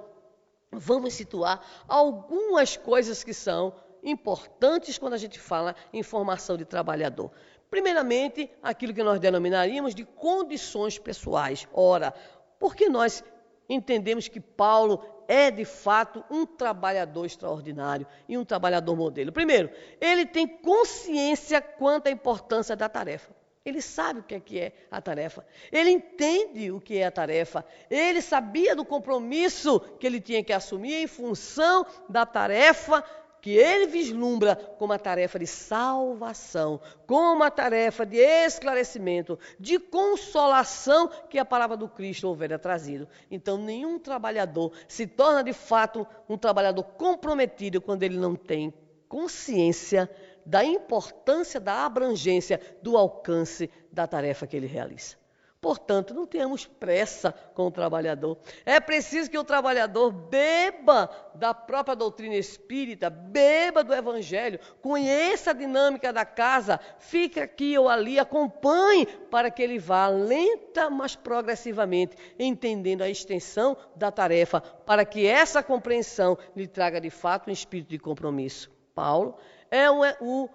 [0.72, 3.72] vamos situar algumas coisas que são
[4.04, 7.32] importantes quando a gente fala em formação de trabalhador.
[7.70, 11.68] Primeiramente, aquilo que nós denominaríamos de condições pessoais.
[11.74, 12.14] Ora,
[12.60, 13.24] porque nós
[13.68, 19.32] entendemos que Paulo é de fato um trabalhador extraordinário e um trabalhador modelo.
[19.32, 23.34] Primeiro, ele tem consciência quanto à importância da tarefa.
[23.66, 25.46] Ele sabe o que é, é a tarefa.
[25.72, 27.66] Ele entende o que é a tarefa.
[27.90, 33.04] Ele sabia do compromisso que ele tinha que assumir em função da tarefa
[33.44, 41.10] que ele vislumbra como a tarefa de salvação, como a tarefa de esclarecimento, de consolação
[41.30, 43.06] que a palavra do Cristo houvera trazido.
[43.30, 48.74] Então, nenhum trabalhador se torna de fato um trabalhador comprometido quando ele não tem
[49.10, 50.10] consciência
[50.46, 55.18] da importância, da abrangência, do alcance da tarefa que ele realiza.
[55.64, 58.38] Portanto, não tenhamos pressa com o trabalhador.
[58.66, 65.54] É preciso que o trabalhador beba da própria doutrina espírita, beba do evangelho, conheça a
[65.54, 72.18] dinâmica da casa, fique aqui ou ali, acompanhe para que ele vá lenta, mas progressivamente,
[72.38, 77.92] entendendo a extensão da tarefa, para que essa compreensão lhe traga de fato um espírito
[77.92, 78.70] de compromisso.
[78.94, 79.38] Paulo
[79.72, 80.50] é o, o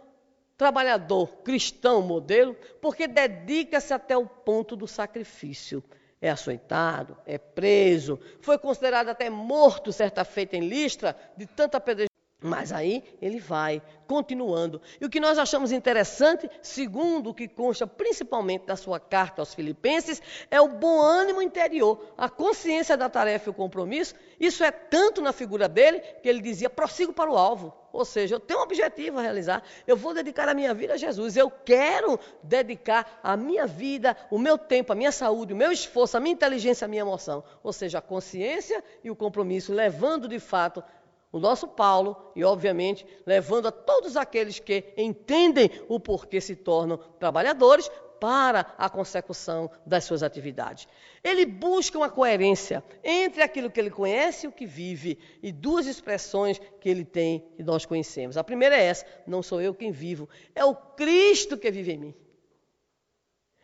[0.59, 5.83] trabalhador cristão modelo, porque dedica-se até o ponto do sacrifício.
[6.21, 12.07] É açoitado, é preso, foi considerado até morto certa feita em Listra, de tanta pedra.
[12.41, 14.81] Mas aí ele vai, continuando.
[15.01, 19.55] E o que nós achamos interessante, segundo o que consta principalmente da sua carta aos
[19.55, 24.15] Filipenses, é o bom ânimo interior, a consciência da tarefa e o compromisso.
[24.39, 27.75] Isso é tanto na figura dele que ele dizia: prossigo para o alvo.
[27.93, 30.97] Ou seja, eu tenho um objetivo a realizar, eu vou dedicar a minha vida a
[30.97, 35.73] Jesus, eu quero dedicar a minha vida, o meu tempo, a minha saúde, o meu
[35.73, 37.43] esforço, a minha inteligência, a minha emoção.
[37.63, 40.85] Ou seja, a consciência e o compromisso, levando de fato
[41.31, 46.99] o nosso Paulo e, obviamente, levando a todos aqueles que entendem o porquê se tornam
[47.19, 50.89] trabalhadores para a consecução das suas atividades.
[51.23, 55.87] Ele busca uma coerência entre aquilo que ele conhece e o que vive, e duas
[55.87, 58.37] expressões que ele tem e nós conhecemos.
[58.37, 61.99] A primeira é essa: não sou eu quem vivo, é o Cristo que vive em
[61.99, 62.15] mim.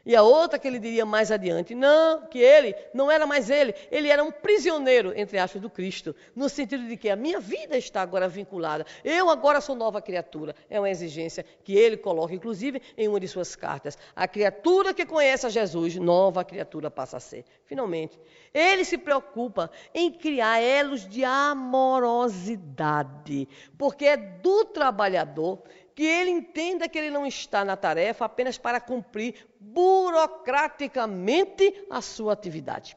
[0.07, 3.74] E a outra que ele diria mais adiante, não, que ele não era mais ele,
[3.90, 7.76] ele era um prisioneiro, entre aspas, do Cristo, no sentido de que a minha vida
[7.76, 10.55] está agora vinculada, eu agora sou nova criatura.
[10.68, 13.96] É uma exigência que ele coloca, inclusive, em uma de suas cartas.
[14.14, 17.46] A criatura que conhece a Jesus, nova criatura passa a ser.
[17.64, 18.20] Finalmente,
[18.52, 23.48] ele se preocupa em criar elos de amorosidade,
[23.78, 25.62] porque é do trabalhador
[25.95, 32.32] que ele entenda que ele não está na tarefa apenas para cumprir burocraticamente a sua
[32.32, 32.97] atividade.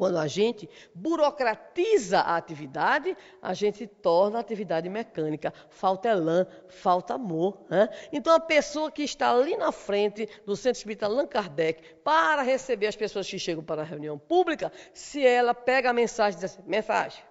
[0.00, 5.52] Quando a gente burocratiza a atividade, a gente torna a atividade mecânica.
[5.68, 7.66] Falta elan, falta amor.
[7.68, 7.86] Né?
[8.10, 12.86] Então, a pessoa que está ali na frente do Centro Espírita Allan Kardec para receber
[12.86, 16.50] as pessoas que chegam para a reunião pública, se ela pega a mensagem e diz
[16.50, 17.22] assim, mensagem,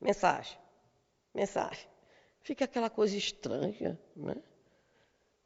[0.00, 0.56] mensagem,
[1.34, 1.89] mensagem.
[2.42, 4.36] Fica aquela coisa estranha, né?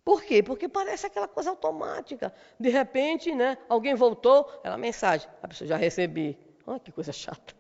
[0.05, 0.43] Por quê?
[0.43, 2.33] Porque parece aquela coisa automática.
[2.61, 6.39] De repente, né, alguém voltou, ela mensagem, a pessoa já recebi.
[6.67, 7.55] Olha que coisa chata.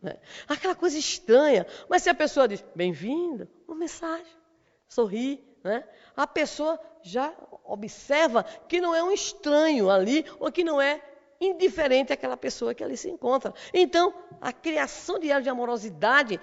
[0.00, 0.16] Né?
[0.46, 1.66] Aquela coisa estranha.
[1.88, 4.32] Mas se a pessoa diz, bem-vinda, uma mensagem,
[4.88, 5.84] sorri, né?
[6.16, 7.34] a pessoa já
[7.64, 11.02] observa que não é um estranho ali, ou que não é
[11.40, 13.52] indiferente àquela pessoa que ali se encontra.
[13.72, 16.40] Então, a criação diária de amorosidade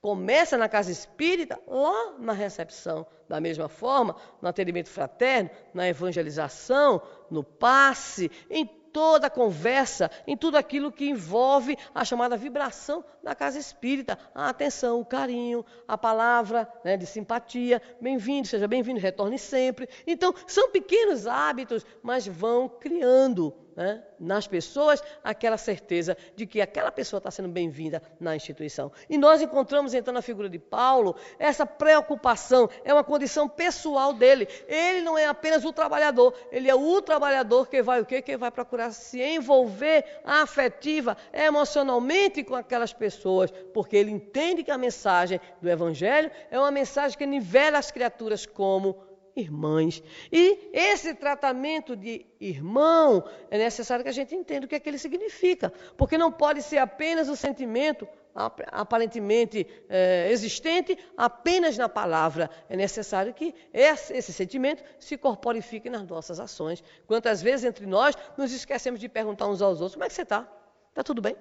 [0.00, 3.06] começa na casa espírita, lá na recepção.
[3.28, 10.36] Da mesma forma, no atendimento fraterno, na evangelização, no passe, em toda a conversa, em
[10.36, 14.18] tudo aquilo que envolve a chamada vibração da casa espírita.
[14.34, 17.80] A atenção, o carinho, a palavra né, de simpatia.
[18.00, 19.88] Bem-vindo, seja bem-vindo, retorne sempre.
[20.06, 26.90] Então, são pequenos hábitos, mas vão criando né, nas pessoas aquela certeza de que aquela
[26.90, 28.92] pessoa está sendo bem-vinda na instituição.
[29.08, 34.48] E nós encontramos então na figura de Paulo essa preocupação, é uma condição pessoal dele.
[34.66, 38.20] Ele não é apenas o trabalhador, ele é o trabalhador que vai o quê?
[38.22, 44.78] Que vai procurar se envolver afetiva, emocionalmente com aquelas pessoas, porque ele entende que a
[44.78, 50.02] mensagem do evangelho é uma mensagem que nivela as criaturas como irmãs.
[50.30, 54.88] E esse tratamento de irmão é necessário que a gente entenda o que é que
[54.88, 62.48] ele significa, porque não pode ser apenas o sentimento aparentemente é, existente apenas na palavra.
[62.68, 66.82] É necessário que esse, esse, sentimento se corporifique nas nossas ações.
[67.06, 70.22] Quantas vezes entre nós nos esquecemos de perguntar uns aos outros: como é que você
[70.22, 70.48] está?
[70.90, 71.36] Está tudo bem?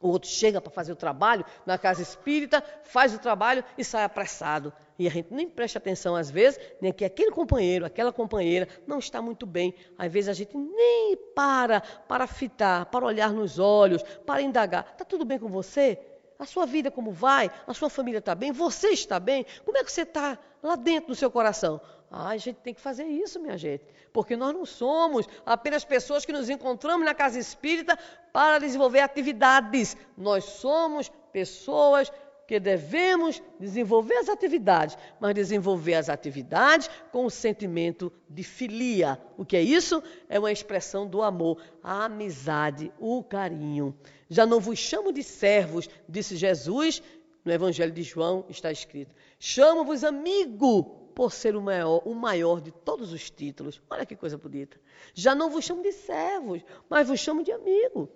[0.00, 4.02] O outro chega para fazer o trabalho na casa espírita, faz o trabalho e sai
[4.02, 4.72] apressado.
[4.98, 8.98] E a gente nem presta atenção, às vezes, nem que aquele companheiro, aquela companheira não
[8.98, 9.74] está muito bem.
[9.98, 14.88] Às vezes a gente nem para para fitar, para olhar nos olhos, para indagar.
[14.90, 15.98] Está tudo bem com você?
[16.38, 17.50] A sua vida como vai?
[17.66, 18.52] A sua família está bem?
[18.52, 19.44] Você está bem?
[19.66, 21.78] Como é que você está lá dentro do seu coração?
[22.10, 26.24] Ah, a gente tem que fazer isso, minha gente, porque nós não somos apenas pessoas
[26.24, 27.96] que nos encontramos na casa espírita
[28.32, 29.96] para desenvolver atividades.
[30.16, 32.10] Nós somos pessoas
[32.48, 39.20] que devemos desenvolver as atividades, mas desenvolver as atividades com o sentimento de filia.
[39.38, 40.02] O que é isso?
[40.28, 43.96] É uma expressão do amor, a amizade, o carinho.
[44.28, 47.00] Já não vos chamo de servos, disse Jesus,
[47.44, 49.14] no Evangelho de João está escrito.
[49.38, 53.78] Chamo-vos amigo, por ser o maior, o maior de todos os títulos.
[53.90, 54.80] Olha que coisa bonita.
[55.12, 58.08] Já não vos chamo de servos, mas vos chamo de amigo.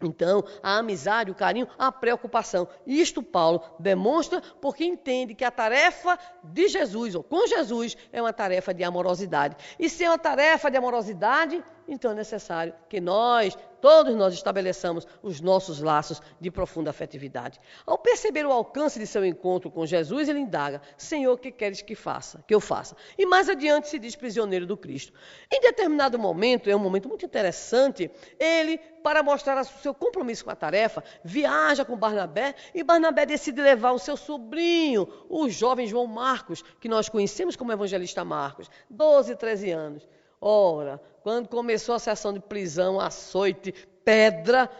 [0.00, 2.68] Então, a amizade, o carinho, a preocupação.
[2.86, 8.32] Isto Paulo demonstra porque entende que a tarefa de Jesus, ou com Jesus, é uma
[8.32, 9.56] tarefa de amorosidade.
[9.76, 11.60] E se é uma tarefa de amorosidade,
[11.90, 17.60] então é necessário que nós, todos nós, estabeleçamos os nossos laços de profunda afetividade.
[17.84, 21.82] Ao perceber o alcance de seu encontro com Jesus, ele indaga: Senhor, o que queres
[21.82, 22.44] que faça?
[22.46, 22.96] Que eu faça?
[23.18, 25.12] E mais adiante se diz prisioneiro do Cristo.
[25.52, 30.50] Em determinado momento, é um momento muito interessante, ele, para mostrar o seu compromisso com
[30.50, 36.06] a tarefa, viaja com Barnabé e Barnabé decide levar o seu sobrinho, o jovem João
[36.06, 40.08] Marcos, que nós conhecemos como evangelista Marcos, 12, 13 anos.
[40.40, 43.72] Ora, quando começou a sessão de prisão, açoite,
[44.04, 44.70] pedra,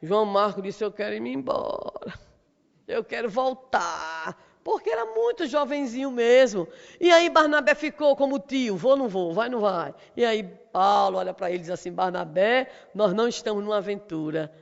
[0.00, 2.14] João Marco disse: Eu quero ir me embora.
[2.86, 4.46] Eu quero voltar.
[4.62, 6.68] Porque era muito jovenzinho mesmo.
[7.00, 9.94] E aí Barnabé ficou como tio: Vou, não vou, vai, não vai.
[10.16, 14.52] E aí Paulo olha para ele e diz assim: Barnabé, nós não estamos numa aventura.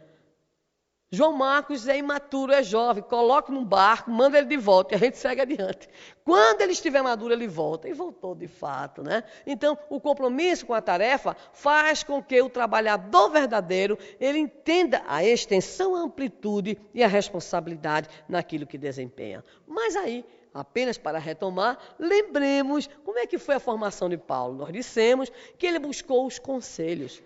[1.09, 4.98] João Marcos é imaturo, é jovem, coloca num barco, manda ele de volta e a
[4.98, 5.88] gente segue adiante.
[6.24, 7.88] Quando ele estiver maduro, ele volta.
[7.88, 9.22] E voltou de fato, né?
[9.46, 15.24] Então, o compromisso com a tarefa faz com que o trabalhador verdadeiro, ele entenda a
[15.24, 19.44] extensão, a amplitude e a responsabilidade naquilo que desempenha.
[19.64, 24.57] Mas aí, apenas para retomar, lembremos como é que foi a formação de Paulo.
[24.57, 27.22] Nós dissemos que ele buscou os conselhos.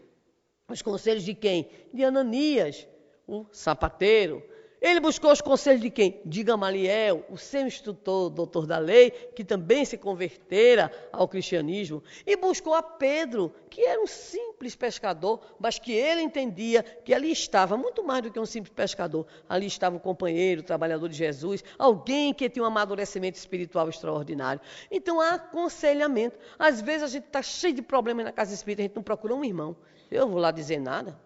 [0.68, 1.68] Os conselhos de quem?
[1.94, 2.86] De Ananias,
[3.30, 4.42] o sapateiro.
[4.80, 6.22] Ele buscou os conselhos de quem?
[6.24, 12.02] De Gamaliel, o seu instrutor, doutor da lei, que também se convertera ao cristianismo.
[12.26, 17.30] E buscou a Pedro, que era um simples pescador, mas que ele entendia que ali
[17.30, 21.14] estava, muito mais do que um simples pescador, ali estava o companheiro, o trabalhador de
[21.14, 24.62] Jesus, alguém que tinha um amadurecimento espiritual extraordinário.
[24.90, 26.38] Então há aconselhamento.
[26.58, 29.34] Às vezes a gente está cheio de problemas na casa espírita, a gente não procura
[29.34, 29.76] um irmão.
[30.10, 31.20] Eu vou lá dizer nada.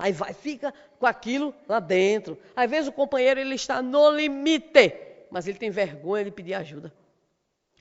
[0.00, 2.38] Aí vai, fica com aquilo lá dentro.
[2.54, 4.94] Às vezes o companheiro ele está no limite,
[5.30, 6.92] mas ele tem vergonha de pedir ajuda.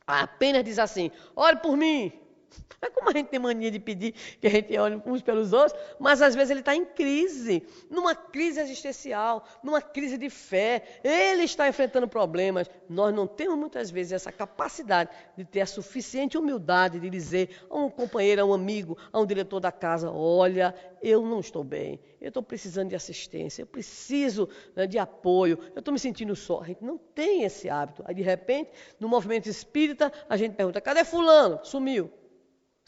[0.07, 2.11] Apenas diz assim: ore por mim.
[2.81, 5.77] É como a gente tem mania de pedir que a gente olhe uns pelos outros,
[5.99, 10.83] mas às vezes ele está em crise, numa crise existencial, numa crise de fé.
[11.03, 12.69] Ele está enfrentando problemas.
[12.87, 17.77] Nós não temos muitas vezes essa capacidade de ter a suficiente humildade de dizer a
[17.77, 21.99] um companheiro, a um amigo, a um diretor da casa: olha, eu não estou bem,
[22.21, 26.61] eu estou precisando de assistência, eu preciso né, de apoio, eu estou me sentindo só.
[26.61, 28.03] A gente não tem esse hábito.
[28.05, 31.59] Aí, de repente, no movimento espírita, a gente pergunta: cadê Fulano?
[31.63, 32.09] Sumiu.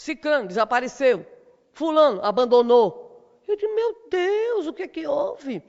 [0.02, 1.24] Ciclano desapareceu.
[1.74, 3.40] Fulano abandonou.
[3.48, 5.62] Eu digo, meu Deus, o que é que houve?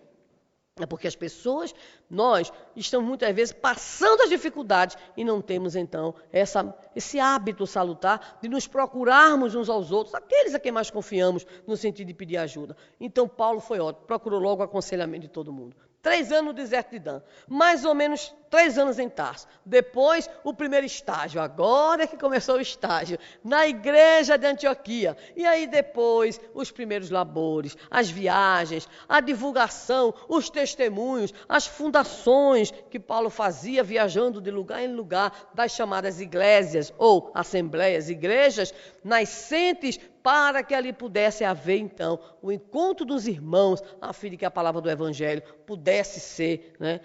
[0.80, 1.74] É porque as pessoas,
[2.08, 8.38] nós, estamos muitas vezes passando as dificuldades e não temos então essa, esse hábito salutar
[8.40, 12.38] de nos procurarmos uns aos outros, aqueles a quem mais confiamos no sentido de pedir
[12.38, 12.74] ajuda.
[12.98, 15.76] Então Paulo foi ótimo, procurou logo o aconselhamento de todo mundo.
[16.02, 17.22] Três anos no deserto de Dan.
[17.46, 19.46] Mais ou menos três anos em Tarso.
[19.64, 21.40] Depois, o primeiro estágio.
[21.40, 23.18] Agora é que começou o estágio.
[23.42, 25.16] Na igreja de Antioquia.
[25.36, 32.98] E aí depois, os primeiros labores, as viagens, a divulgação, os testemunhos, as fundações que
[32.98, 38.74] Paulo fazia viajando de lugar em lugar das chamadas iglésias ou assembleias, igrejas
[39.04, 44.44] nascentes para que ali pudesse haver então o encontro dos irmãos, a fim de que
[44.44, 47.00] a palavra do Evangelho pudesse ser, né,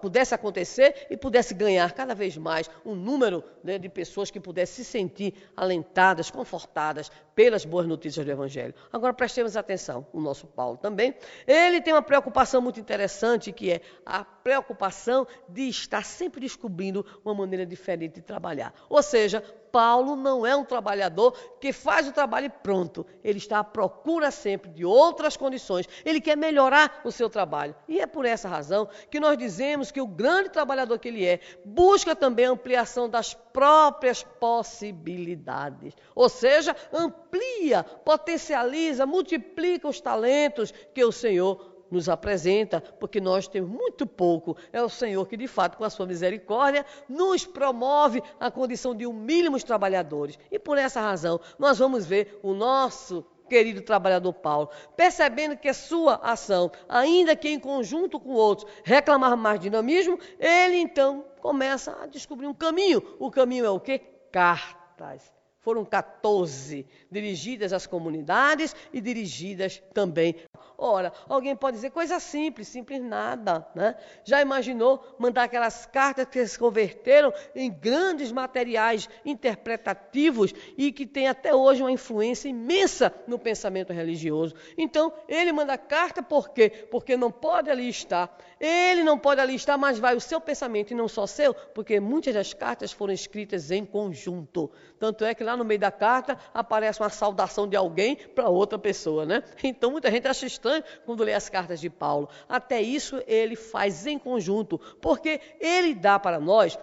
[0.00, 4.84] pudesse acontecer e pudesse ganhar cada vez mais um número né, de pessoas que pudessem
[4.84, 8.74] se sentir alentadas, confortadas pelas boas notícias do Evangelho.
[8.92, 11.14] Agora prestemos atenção, o nosso Paulo também,
[11.46, 17.34] ele tem uma preocupação muito interessante que é a preocupação de estar sempre descobrindo uma
[17.34, 18.74] maneira diferente de trabalhar.
[18.88, 19.42] Ou seja,
[19.74, 23.04] Paulo não é um trabalhador que faz o trabalho e pronto.
[23.24, 25.88] Ele está à procura sempre de outras condições.
[26.04, 27.74] Ele quer melhorar o seu trabalho.
[27.88, 31.40] E é por essa razão que nós dizemos que o grande trabalhador que ele é
[31.64, 35.92] busca também a ampliação das próprias possibilidades.
[36.14, 43.70] Ou seja, amplia, potencializa, multiplica os talentos que o Senhor nos apresenta, porque nós temos
[43.70, 44.56] muito pouco.
[44.72, 49.06] É o Senhor que, de fato, com a sua misericórdia, nos promove a condição de
[49.06, 50.38] humilhos trabalhadores.
[50.50, 55.74] E por essa razão, nós vamos ver o nosso querido trabalhador Paulo, percebendo que a
[55.74, 62.06] sua ação, ainda que em conjunto com outros, reclamar mais dinamismo, ele então começa a
[62.06, 63.02] descobrir um caminho.
[63.18, 64.00] O caminho é o quê?
[64.32, 65.32] Cartas.
[65.64, 70.36] Foram 14 dirigidas às comunidades e dirigidas também.
[70.76, 73.96] Ora, alguém pode dizer coisa simples, simples nada, né?
[74.24, 81.28] Já imaginou mandar aquelas cartas que se converteram em grandes materiais interpretativos e que têm
[81.28, 84.54] até hoje uma influência imensa no pensamento religioso?
[84.76, 86.68] Então, ele manda carta por quê?
[86.90, 88.36] Porque não pode ali estar.
[88.66, 92.00] Ele não pode ali estar, mas vai o seu pensamento e não só seu, porque
[92.00, 94.70] muitas das cartas foram escritas em conjunto.
[94.98, 98.78] Tanto é que lá no meio da carta aparece uma saudação de alguém para outra
[98.78, 99.42] pessoa, né?
[99.62, 102.26] Então muita gente acha estranho quando lê as cartas de Paulo.
[102.48, 106.78] Até isso ele faz em conjunto, porque ele dá para nós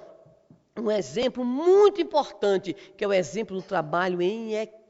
[0.77, 4.80] um exemplo muito importante, que é o exemplo do trabalho em equipe.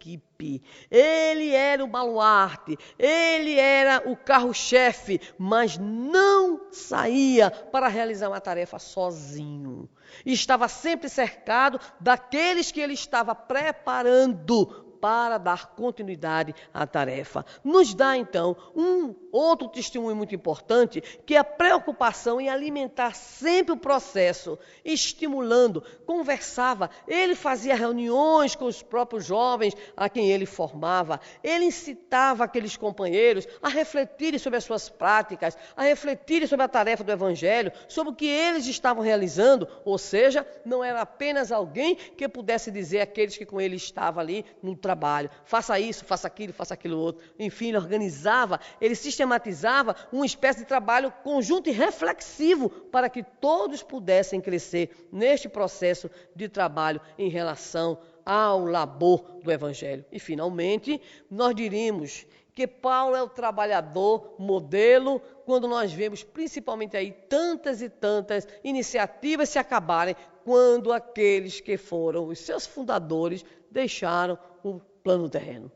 [0.90, 8.80] Ele era o baluarte, ele era o carro-chefe, mas não saía para realizar uma tarefa
[8.80, 9.90] sozinho.
[10.26, 17.44] Estava sempre cercado daqueles que ele estava preparando para dar continuidade à tarefa.
[17.64, 23.74] Nos dá então um outro testemunho muito importante, que é a preocupação em alimentar sempre
[23.74, 31.20] o processo, estimulando, conversava, ele fazia reuniões com os próprios jovens a quem ele formava,
[31.44, 37.04] ele incitava aqueles companheiros a refletirem sobre as suas práticas, a refletirem sobre a tarefa
[37.04, 42.28] do evangelho, sobre o que eles estavam realizando, ou seja, não era apenas alguém que
[42.28, 46.52] pudesse dizer àqueles que com ele estava ali no trabalho trabalho, faça isso, faça aquilo,
[46.52, 47.24] faça aquilo outro.
[47.40, 53.82] Enfim, ele organizava, ele sistematizava uma espécie de trabalho conjunto e reflexivo para que todos
[53.82, 60.06] pudessem crescer neste processo de trabalho em relação ao labor do Evangelho.
[60.12, 67.12] E, finalmente, nós diríamos que Paulo é o trabalhador modelo quando nós vemos principalmente aí
[67.30, 74.80] tantas e tantas iniciativas se acabarem quando aqueles que foram os seus fundadores deixaram o
[75.04, 75.72] plano terreno.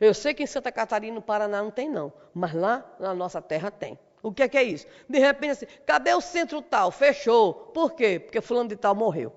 [0.00, 3.40] Eu sei que em Santa Catarina, no Paraná, não tem não, mas lá na nossa
[3.40, 3.98] terra tem.
[4.22, 4.86] O que é, que é isso?
[5.08, 6.90] De repente, assim, cadê o centro tal?
[6.90, 7.54] Fechou.
[7.54, 8.18] Por quê?
[8.18, 9.32] Porque fulano de tal morreu,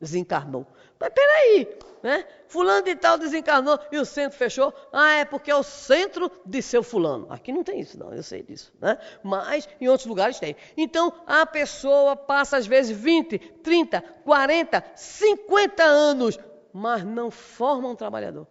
[0.00, 0.66] desencarnou.
[0.98, 2.24] Mas peraí, né?
[2.46, 4.72] Fulano de tal desencarnou e o centro fechou.
[4.92, 7.26] Ah, é porque é o centro de seu fulano.
[7.28, 8.72] Aqui não tem isso, não, eu sei disso.
[8.80, 8.96] Né?
[9.22, 10.54] Mas em outros lugares tem.
[10.76, 16.38] Então a pessoa passa às vezes 20, 30, 40, 50 anos
[16.74, 18.48] mas não formam um trabalhador.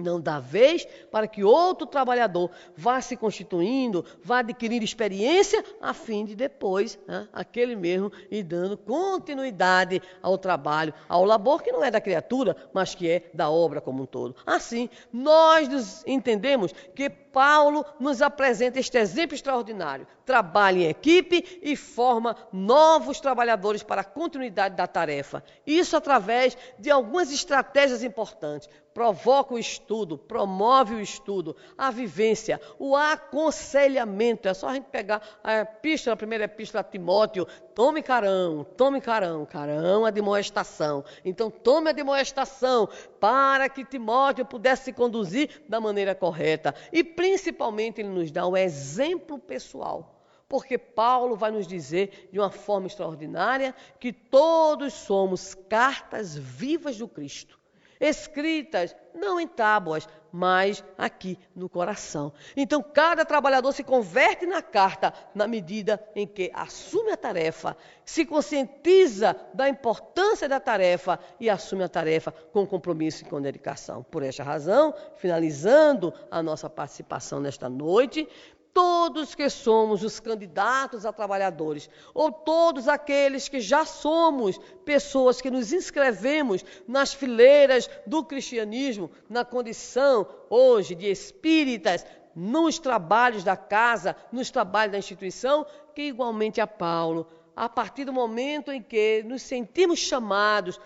[0.00, 6.24] Não dá vez para que outro trabalhador vá se constituindo, vá adquirindo experiência, a fim
[6.24, 11.90] de depois, né, aquele mesmo, ir dando continuidade ao trabalho, ao labor que não é
[11.90, 14.34] da criatura, mas que é da obra como um todo.
[14.46, 20.06] Assim, nós entendemos que Paulo nos apresenta este exemplo extraordinário.
[20.24, 25.42] Trabalha em equipe e forma novos trabalhadores para a continuidade da tarefa.
[25.66, 28.68] Isso através de algumas estratégias importantes.
[28.92, 34.48] Provoca o estudo, promove o estudo, a vivência, o aconselhamento.
[34.48, 37.46] É só a gente pegar a epístola, a primeira epístola a Timóteo.
[37.74, 39.46] Tome carão, tome carão.
[39.46, 41.04] Carão é demoestação.
[41.24, 42.88] Então, tome a demoestação
[43.20, 46.74] para que Timóteo pudesse se conduzir da maneira correta.
[46.92, 50.16] E principalmente ele nos dá um exemplo pessoal.
[50.50, 57.06] Porque Paulo vai nos dizer de uma forma extraordinária que todos somos cartas vivas do
[57.06, 57.59] Cristo,
[58.00, 62.32] escritas não em tábuas, mas aqui no coração.
[62.56, 68.24] Então, cada trabalhador se converte na carta na medida em que assume a tarefa, se
[68.24, 74.02] conscientiza da importância da tarefa e assume a tarefa com compromisso e com dedicação.
[74.04, 78.28] Por esta razão, finalizando a nossa participação nesta noite,
[78.72, 85.50] todos que somos os candidatos a trabalhadores, ou todos aqueles que já somos pessoas que
[85.50, 94.16] nos inscrevemos nas fileiras do cristianismo, na condição hoje de espíritas, nos trabalhos da casa,
[94.32, 97.26] nos trabalhos da instituição, que igualmente a Paulo,
[97.56, 100.80] a partir do momento em que nos sentimos chamados,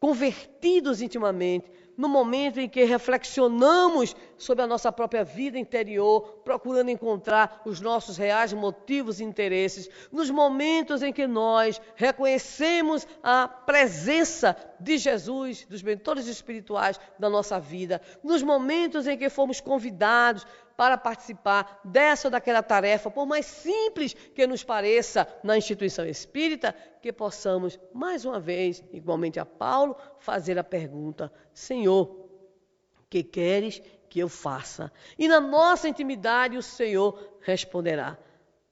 [0.00, 7.60] convertidos intimamente, no momento em que reflexionamos sobre a nossa própria vida interior, procurando encontrar
[7.66, 14.96] os nossos reais motivos e interesses, nos momentos em que nós reconhecemos a presença de
[14.96, 20.46] Jesus, dos mentores espirituais da nossa vida, nos momentos em que fomos convidados
[20.78, 26.72] para participar dessa ou daquela tarefa, por mais simples que nos pareça na instituição espírita,
[27.02, 32.28] que possamos, mais uma vez, igualmente a Paulo, fazer a pergunta: Senhor,
[33.10, 34.92] que queres que eu faça?
[35.18, 38.16] E na nossa intimidade o Senhor responderá: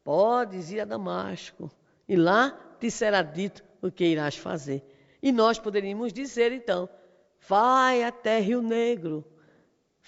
[0.04, 1.68] Podes ir a Damasco,
[2.08, 4.80] e lá te será dito o que irás fazer.
[5.20, 6.88] E nós poderíamos dizer então:
[7.48, 9.24] Vai até Rio Negro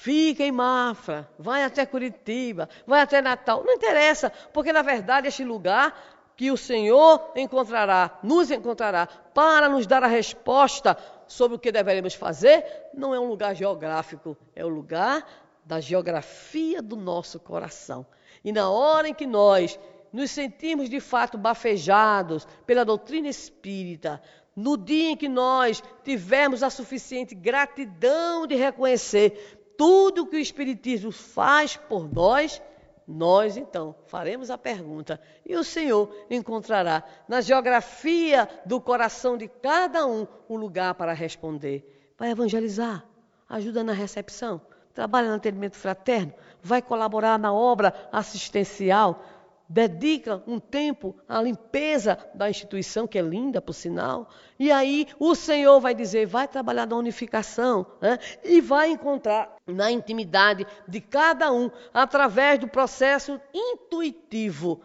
[0.00, 3.64] Fica em Mafra, vai até Curitiba, vai até Natal.
[3.64, 5.92] Não interessa, porque na verdade este lugar
[6.36, 10.96] que o Senhor encontrará, nos encontrará, para nos dar a resposta
[11.26, 12.64] sobre o que deveremos fazer,
[12.94, 15.26] não é um lugar geográfico, é o lugar
[15.64, 18.06] da geografia do nosso coração.
[18.44, 19.80] E na hora em que nós
[20.12, 24.22] nos sentimos de fato bafejados pela doutrina espírita,
[24.54, 31.12] no dia em que nós tivermos a suficiente gratidão de reconhecer tudo que o Espiritismo
[31.12, 32.60] faz por nós,
[33.06, 35.20] nós então faremos a pergunta.
[35.46, 42.12] E o Senhor encontrará na geografia do coração de cada um um lugar para responder.
[42.18, 43.06] Vai evangelizar,
[43.48, 44.60] ajuda na recepção,
[44.92, 49.24] trabalha no atendimento fraterno, vai colaborar na obra assistencial,
[49.68, 55.34] dedica um tempo à limpeza da instituição, que é linda, por sinal, e aí o
[55.34, 58.18] Senhor vai dizer: vai trabalhar na unificação, né?
[58.42, 64.80] e vai encontrar na intimidade de cada um, através do processo intuitivo.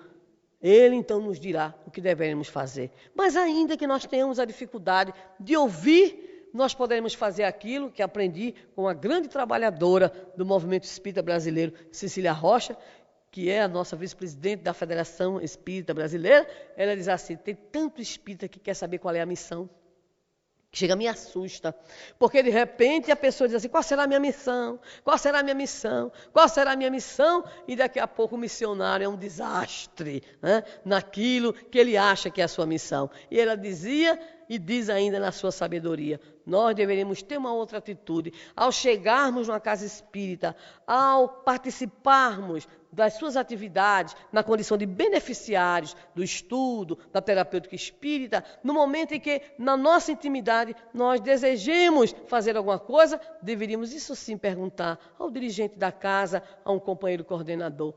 [0.61, 2.89] Ele então nos dirá o que devemos fazer.
[3.13, 8.53] Mas ainda que nós tenhamos a dificuldade de ouvir, nós poderemos fazer aquilo que aprendi
[8.75, 12.77] com a grande trabalhadora do movimento espírita brasileiro, Cecília Rocha,
[13.33, 16.47] que é a nossa vice-presidente da Federação Espírita Brasileira,
[16.77, 19.67] ela diz assim: tem tanto espírita que quer saber qual é a missão.
[20.71, 21.75] Chega, me assusta.
[22.19, 24.79] Porque de repente a pessoa diz assim: qual será a minha missão?
[25.03, 26.11] Qual será a minha missão?
[26.31, 27.43] Qual será a minha missão?
[27.67, 30.63] E daqui a pouco o missionário é um desastre né?
[30.85, 33.09] naquilo que ele acha que é a sua missão.
[33.31, 34.19] E ela dizia
[34.53, 38.31] e diz ainda na sua sabedoria: nós deveríamos ter uma outra atitude.
[38.55, 40.55] Ao chegarmos numa casa espírita,
[40.85, 48.73] ao participarmos das suas atividades na condição de beneficiários do estudo, da terapêutica espírita, no
[48.73, 54.99] momento em que, na nossa intimidade, nós desejemos fazer alguma coisa, deveríamos, isso sim, perguntar
[55.17, 57.95] ao dirigente da casa, a um companheiro coordenador: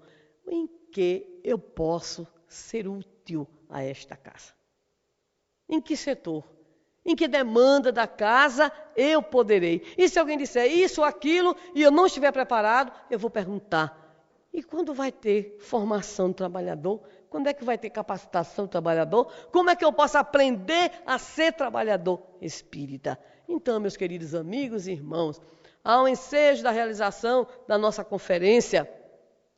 [0.49, 4.56] em que eu posso ser útil a esta casa?
[5.68, 6.44] Em que setor?
[7.05, 9.82] Em que demanda da casa eu poderei?
[9.97, 14.06] E se alguém disser isso ou aquilo e eu não estiver preparado, eu vou perguntar:
[14.52, 17.02] e quando vai ter formação do trabalhador?
[17.28, 19.30] Quando é que vai ter capacitação do trabalhador?
[19.52, 23.18] Como é que eu posso aprender a ser trabalhador espírita?
[23.47, 25.40] Então, meus queridos amigos e irmãos,
[25.84, 28.90] ao ensejo da realização da nossa conferência,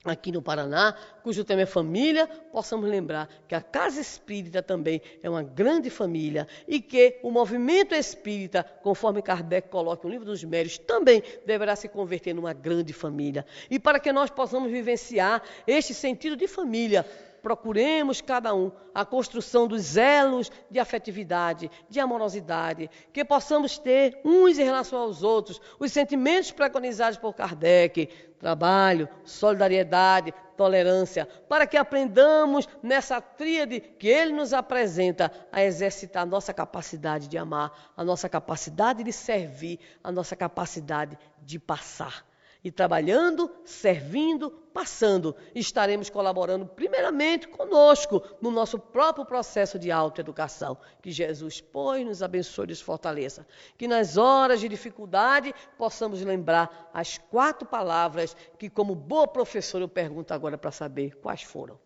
[0.05, 5.29] aqui no Paraná, cujo tema é família, possamos lembrar que a Casa Espírita também é
[5.29, 10.79] uma grande família e que o movimento espírita, conforme Kardec coloca no livro dos Méritos,
[10.79, 13.45] também deverá se converter numa grande família.
[13.69, 17.05] E para que nós possamos vivenciar este sentido de família,
[17.49, 24.59] procuremos cada um a construção dos elos de afetividade, de amorosidade, que possamos ter uns
[24.59, 28.09] em relação aos outros, os sentimentos preconizados por Kardec,
[28.39, 36.27] trabalho, solidariedade, tolerância, para que aprendamos nessa tríade que ele nos apresenta a exercitar a
[36.27, 42.28] nossa capacidade de amar, a nossa capacidade de servir, a nossa capacidade de passar
[42.63, 50.77] e trabalhando, servindo, passando, estaremos colaborando primeiramente conosco no nosso próprio processo de autoeducação.
[51.01, 53.47] Que Jesus, pois, nos abençoe e nos fortaleça.
[53.77, 59.89] Que nas horas de dificuldade possamos lembrar as quatro palavras que, como boa professora, eu
[59.89, 61.79] pergunto agora para saber quais foram.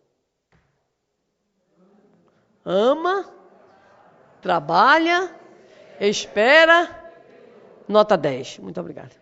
[2.64, 3.30] Ama,
[4.40, 5.34] trabalha,
[6.00, 7.12] espera.
[7.86, 8.58] Nota 10.
[8.58, 9.21] Muito obrigada.